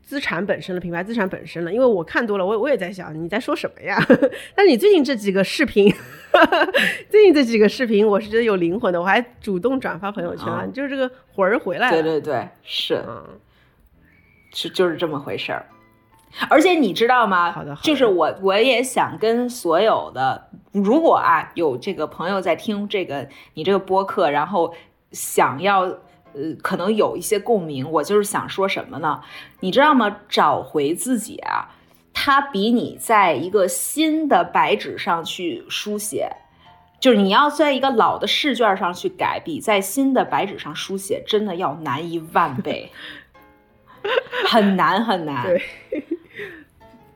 [0.01, 1.73] 资产本身了，品牌资产本身了。
[1.73, 3.97] 因为我看多了，我我也在想你在说什么呀？
[4.55, 5.93] 但是你最近这几个视频，
[7.09, 12.01] 最近这几个视频，我是觉得有灵魂的，我还主动转发朋友圈了，就是这个魂儿回来了。
[12.01, 13.01] 对对对，是，
[14.53, 15.65] 是就是这么回事儿。
[16.49, 17.51] 而且你知道吗？
[17.51, 24.73] 好的，就是我我也想跟所有的，如果啊有这个朋友在听这个你这个播客，然后
[25.11, 29.21] 想要呃可能有一些共鸣，我就是想说什么呢？
[29.59, 30.17] 你知道吗？
[30.27, 31.69] 找回自己啊，
[32.13, 36.31] 它比你在一个新的白纸上去书写，
[36.99, 42.91] 就是你要在一个老的试卷上去改，比在新的白纸上书写真的要难一万倍，
[44.49, 45.43] 很难很难。
[45.45, 45.61] 对。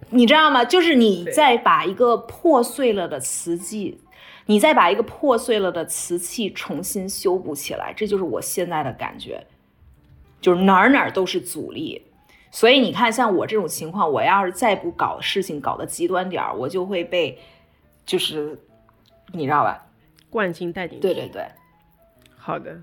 [0.09, 0.63] 你知道吗？
[0.63, 3.99] 就是你再把一个破碎了的瓷器，
[4.45, 9.45] 你再把一个破碎了的瓷器重新修补起来，这就是我现在的感觉，
[10.39, 12.01] 就是哪儿哪儿都是阻力。
[12.49, 17.37] 所以你看，像我这种情况，我要是再不搞事情搞得极端点儿，我就会被，
[18.05, 18.57] 就是
[19.33, 19.85] 你知道吧？
[20.29, 21.01] 惯性带进去。
[21.01, 21.45] 对对对，
[22.37, 22.81] 好的。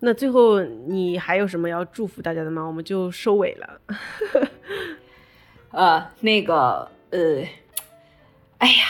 [0.00, 2.64] 那最后你还有什么要祝福大家的吗？
[2.64, 3.80] 我们就收尾了。
[5.72, 7.42] 呃，那个，呃，
[8.58, 8.84] 哎呀，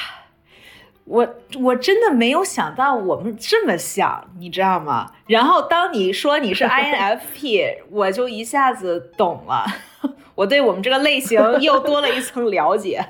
[1.04, 5.12] 我我真的没有想到我们这么像，你知道吗？
[5.26, 9.64] 然后当你说你是 INFP，我就一下子懂了，
[10.34, 13.04] 我对我们这个类型又多了一层了解。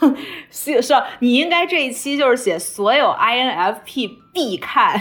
[0.50, 5.00] 是是，你应该这一期就是写所有 INFP 必看，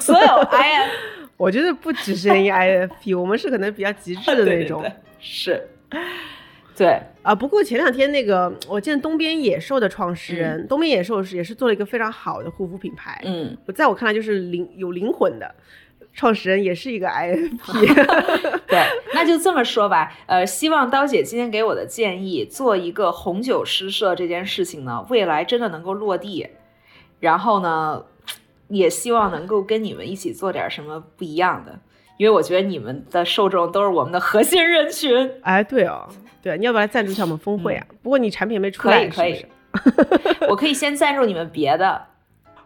[0.00, 0.88] 所有 IN，
[1.36, 4.84] 我觉得不只是 INFP，我们是可能比较极致的那种，
[5.20, 5.68] 是。
[6.80, 13.20] 对啊，不过前两天那个，我见东边野兽的创始人，东边野兽是也是做了一个非常好的护肤品牌。
[13.26, 15.54] 嗯，我在我看来就是灵有灵魂的
[16.14, 17.94] 创始人，也是一个 INFP。
[18.66, 18.82] 对，
[19.12, 20.10] 那就这么说吧。
[20.24, 26.46] 呃，希望刀姐今天给我的建议，做一个红酒诗社这件事情呢，未来真的能够落地。
[27.18, 28.02] 然后呢，
[28.68, 31.78] 也希望能够跟你们一起做点什么不一样的，
[32.20, 35.30] 因为我觉得你们的受众都是我们的核心人群。
[35.40, 36.06] 哎，对哦。
[36.42, 37.86] 对，你要不要赞助一下我们峰会啊？
[38.02, 39.46] 不过你产品没出来，可以可以，
[40.50, 42.08] 我可以先赞助你们别的。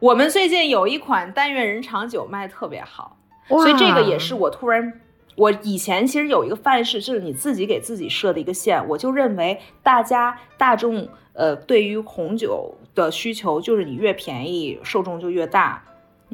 [0.01, 3.17] 我们最近有一款但愿人长久卖特别好，
[3.47, 4.93] 所以这个也是我突然，
[5.37, 15.81] 我以前其实有一个范式，就是你自己给自己设的一个线，我就认为大家大众呃对于红酒的需求就是你越便宜受众就越大，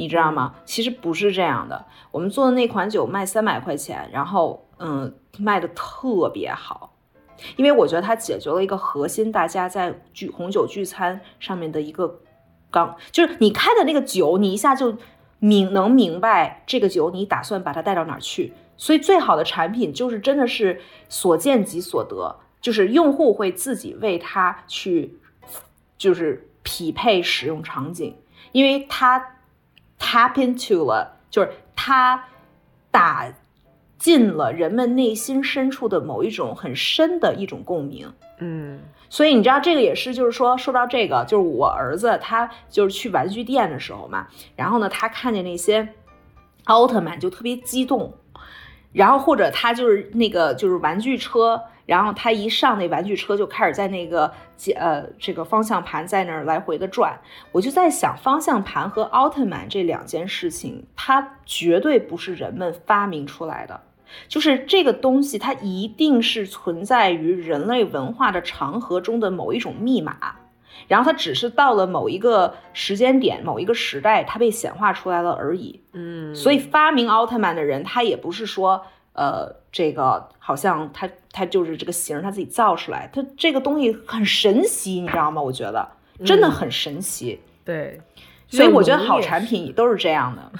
[0.00, 0.54] 你知道吗？
[0.64, 6.96] 其实不是这样的，我们做的那款酒卖三百块钱，然后嗯卖的特别好。
[7.56, 12.18] 因为我觉得它解决了一个核心，大家在聚红酒聚餐上面的一个
[12.70, 14.96] 刚，就是你开的那个酒，你一下就
[15.38, 18.54] 明能明白这个酒你打算把它带到哪儿去。
[18.78, 25.18] 所以最好的产品就是真的是所见即所得，就是用户会自己为它去，
[25.98, 28.16] 就是匹配使用场景，
[28.52, 29.22] 因为它
[30.00, 32.24] tap into 了，就是它
[32.90, 33.32] 打。
[33.98, 45.86] 进了人们内心深处的某一种很深的一种共鸣，嗯，所以你知道这个也是，就是说说到这个，就是我儿子他就是去玩具店的时候嘛，然后呢他看见那些
[46.64, 48.10] 奥特曼就特别激动，
[48.90, 51.62] 然后或者他就是那个就是玩具车。
[51.90, 54.32] 然后他一上那玩具车，就开始在那个
[54.76, 57.18] 呃这个方向盘在那儿来回的转。
[57.50, 63.80] 我就在想，方向盘和奥特曼这两件事情，它绝对不是人们发明出来的，
[64.28, 70.36] 就是这个东西，它一定是存在于人类文化的长河中的某一种密码，
[70.86, 75.80] 然后它只是到了某一个时间点、某一个时代，它被显化出来了而已。
[75.92, 85.40] 嗯，所以发明奥特曼的人，他也不是说，呃，这个好像他他就是这个形它自己造出来，它这个东西很神奇，你知道吗？
[85.40, 85.88] 我觉得
[86.24, 87.40] 真的很神奇。
[87.64, 88.00] 对，
[88.48, 90.52] 所以我觉得好产品都是这样的。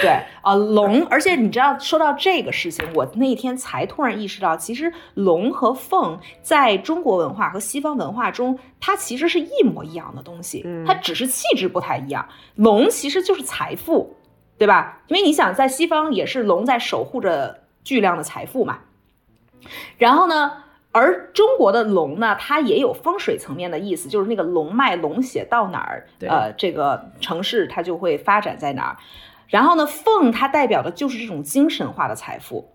[0.00, 12.28] 对啊，龙，而且你知道，说到这个事情，我那天才突然意识到，其实龙和凤在中国文化和西方文化中，它其实是一模一样的东西，它只是气质不太一样。
[12.54, 14.14] 龙其实就是财富，
[14.56, 15.02] 对吧？
[15.08, 18.78] 因为你想，在西方也是龙在守护着巨量的财富嘛。
[19.98, 20.52] 然后呢，
[20.92, 28.96] 而中国的龙呢，它也有风水层面的意思，就是那个龙脉龙血到哪儿，呃，这个城市它就会发展在哪儿。
[29.48, 32.72] 然后呢，凤它代表的就是这种精神化的财富。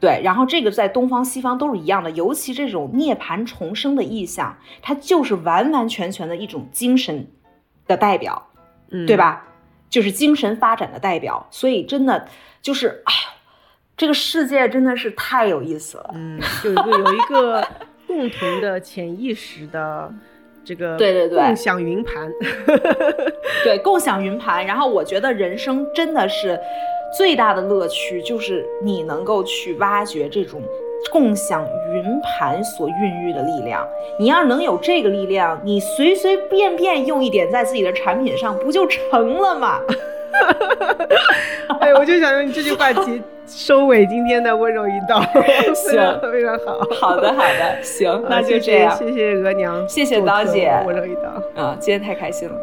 [0.00, 7.26] 对，然后这个在东方西方都是一样的，尤其这种涅槃重生的意象，它就是完完全全的一种精神
[7.86, 8.50] 的代表。
[8.90, 9.16] 嗯对？
[9.16, 9.44] 吧？
[9.90, 12.28] 就是精神发展的代表，所以真的
[12.60, 13.02] 就是，
[13.98, 16.10] 这个世界真的是太有意思了。
[16.14, 17.68] 嗯，就有一个有一个
[18.06, 20.08] 共同的潜意识的
[20.64, 22.30] 这个对对对共享云盘。
[23.64, 24.64] 对，共享云盘。
[24.64, 26.56] 然后我觉得人生真的是
[27.16, 30.62] 最大的乐趣，就是你能够去挖掘这种
[31.10, 33.84] 共享云盘所孕育的力量。
[34.16, 39.80] 你要是能有这个力量，你随随便便用一点在自己的产品上，不就成了吗？
[41.80, 46.78] 哎，我就想用你这句话 题收尾今天的温柔一道， 非常非常好。
[47.00, 48.94] 好的，好的， 行，那就这样。
[48.96, 51.62] 谢谢谢额娘，谢谢刀姐温柔一刀。
[51.62, 52.54] 啊，今天太开心了。